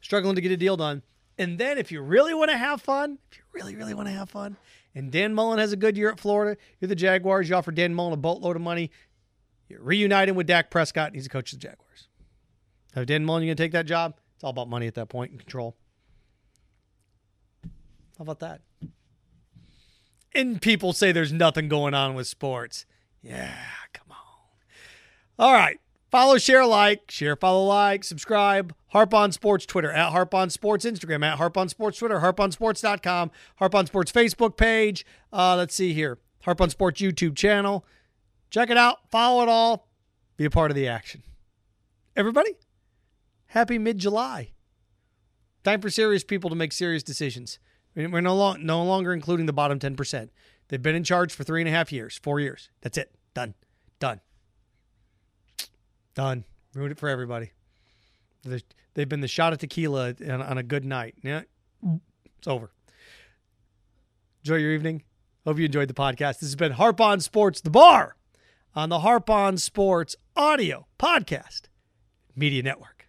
Struggling 0.00 0.34
to 0.34 0.40
get 0.40 0.52
a 0.52 0.56
deal 0.56 0.76
done. 0.76 1.02
And 1.38 1.58
then 1.58 1.78
if 1.78 1.90
you 1.90 2.02
really 2.02 2.34
want 2.34 2.50
to 2.50 2.58
have 2.58 2.82
fun, 2.82 3.18
if 3.30 3.38
you 3.38 3.44
really, 3.52 3.74
really 3.74 3.94
want 3.94 4.08
to 4.08 4.14
have 4.14 4.28
fun, 4.28 4.56
and 4.94 5.10
Dan 5.10 5.34
Mullen 5.34 5.58
has 5.58 5.72
a 5.72 5.76
good 5.76 5.96
year 5.96 6.10
at 6.10 6.20
Florida, 6.20 6.60
you're 6.78 6.88
the 6.88 6.94
Jaguars, 6.94 7.48
you 7.48 7.54
offer 7.54 7.72
Dan 7.72 7.94
Mullen 7.94 8.12
a 8.12 8.16
boatload 8.16 8.56
of 8.56 8.62
money, 8.62 8.90
you 9.68 9.78
reunite 9.80 10.28
him 10.28 10.36
with 10.36 10.46
Dak 10.46 10.70
Prescott, 10.70 11.08
and 11.08 11.14
he's 11.14 11.26
a 11.26 11.30
coach 11.30 11.52
of 11.52 11.60
the 11.60 11.68
Jaguars. 11.68 12.08
Now, 12.94 13.04
Dan 13.04 13.24
Mullen, 13.24 13.42
you 13.42 13.48
going 13.48 13.56
to 13.56 13.62
take 13.62 13.72
that 13.72 13.86
job? 13.86 14.16
It's 14.34 14.44
all 14.44 14.50
about 14.50 14.68
money 14.68 14.86
at 14.86 14.94
that 14.96 15.08
point 15.08 15.30
and 15.30 15.40
control. 15.40 15.76
How 18.18 18.22
about 18.22 18.40
that? 18.40 18.60
And 20.34 20.60
people 20.60 20.92
say 20.92 21.12
there's 21.12 21.32
nothing 21.32 21.68
going 21.68 21.94
on 21.94 22.14
with 22.14 22.26
sports. 22.26 22.84
Yeah, 23.22 23.54
come 23.92 24.10
on. 24.10 24.16
All 25.38 25.52
right. 25.52 25.78
Follow, 26.10 26.38
share, 26.38 26.66
like, 26.66 27.08
share, 27.08 27.36
follow, 27.36 27.64
like, 27.64 28.02
subscribe. 28.02 28.74
Harp 28.88 29.14
on 29.14 29.30
Sports 29.30 29.64
Twitter 29.64 29.92
at 29.92 30.10
Harp 30.10 30.34
on 30.34 30.50
Sports 30.50 30.84
Instagram 30.84 31.24
at 31.24 31.38
Harp 31.38 31.56
on 31.56 31.68
Sports 31.68 31.98
Twitter, 31.98 32.18
Harp 32.18 32.40
on 32.40 32.50
harponsports.com, 32.50 33.30
Harp 33.56 33.74
on 33.76 33.86
Sports 33.86 34.10
Facebook 34.10 34.56
page. 34.56 35.06
Uh, 35.32 35.54
let's 35.56 35.74
see 35.74 35.92
here. 35.92 36.18
Harp 36.42 36.60
on 36.60 36.68
Sports 36.68 37.00
YouTube 37.00 37.36
channel. 37.36 37.84
Check 38.50 38.70
it 38.70 38.76
out. 38.76 39.08
Follow 39.08 39.42
it 39.44 39.48
all. 39.48 39.86
Be 40.36 40.44
a 40.44 40.50
part 40.50 40.72
of 40.72 40.74
the 40.74 40.88
action. 40.88 41.22
Everybody, 42.16 42.56
happy 43.46 43.78
mid 43.78 43.98
July. 43.98 44.50
Time 45.62 45.80
for 45.80 45.90
serious 45.90 46.24
people 46.24 46.50
to 46.50 46.56
make 46.56 46.72
serious 46.72 47.04
decisions. 47.04 47.60
We're 47.94 48.20
no, 48.20 48.34
long, 48.34 48.64
no 48.64 48.82
longer 48.82 49.12
including 49.12 49.46
the 49.46 49.52
bottom 49.52 49.78
10%. 49.78 50.30
They've 50.70 50.80
been 50.80 50.94
in 50.94 51.04
charge 51.04 51.34
for 51.34 51.44
three 51.44 51.60
and 51.60 51.68
a 51.68 51.72
half 51.72 51.92
years, 51.92 52.18
four 52.22 52.40
years. 52.40 52.70
That's 52.80 52.96
it. 52.96 53.12
Done. 53.34 53.54
Done. 53.98 54.20
Done. 56.14 56.44
Ruined 56.74 56.92
it 56.92 56.98
for 56.98 57.08
everybody. 57.08 57.50
They've 58.94 59.08
been 59.08 59.20
the 59.20 59.28
shot 59.28 59.52
of 59.52 59.58
tequila 59.58 60.14
on 60.28 60.58
a 60.58 60.62
good 60.62 60.84
night. 60.84 61.16
Yeah, 61.22 61.42
it's 62.38 62.46
over. 62.46 62.70
Enjoy 64.44 64.56
your 64.56 64.72
evening. 64.72 65.02
Hope 65.44 65.58
you 65.58 65.64
enjoyed 65.64 65.88
the 65.88 65.94
podcast. 65.94 66.38
This 66.38 66.42
has 66.42 66.56
been 66.56 66.72
Harp 66.72 67.00
on 67.00 67.20
Sports, 67.20 67.60
the 67.60 67.70
bar 67.70 68.16
on 68.74 68.88
the 68.88 69.00
Harp 69.00 69.28
on 69.28 69.58
Sports 69.58 70.14
audio 70.36 70.86
podcast 70.98 71.62
media 72.36 72.62
network. 72.62 72.99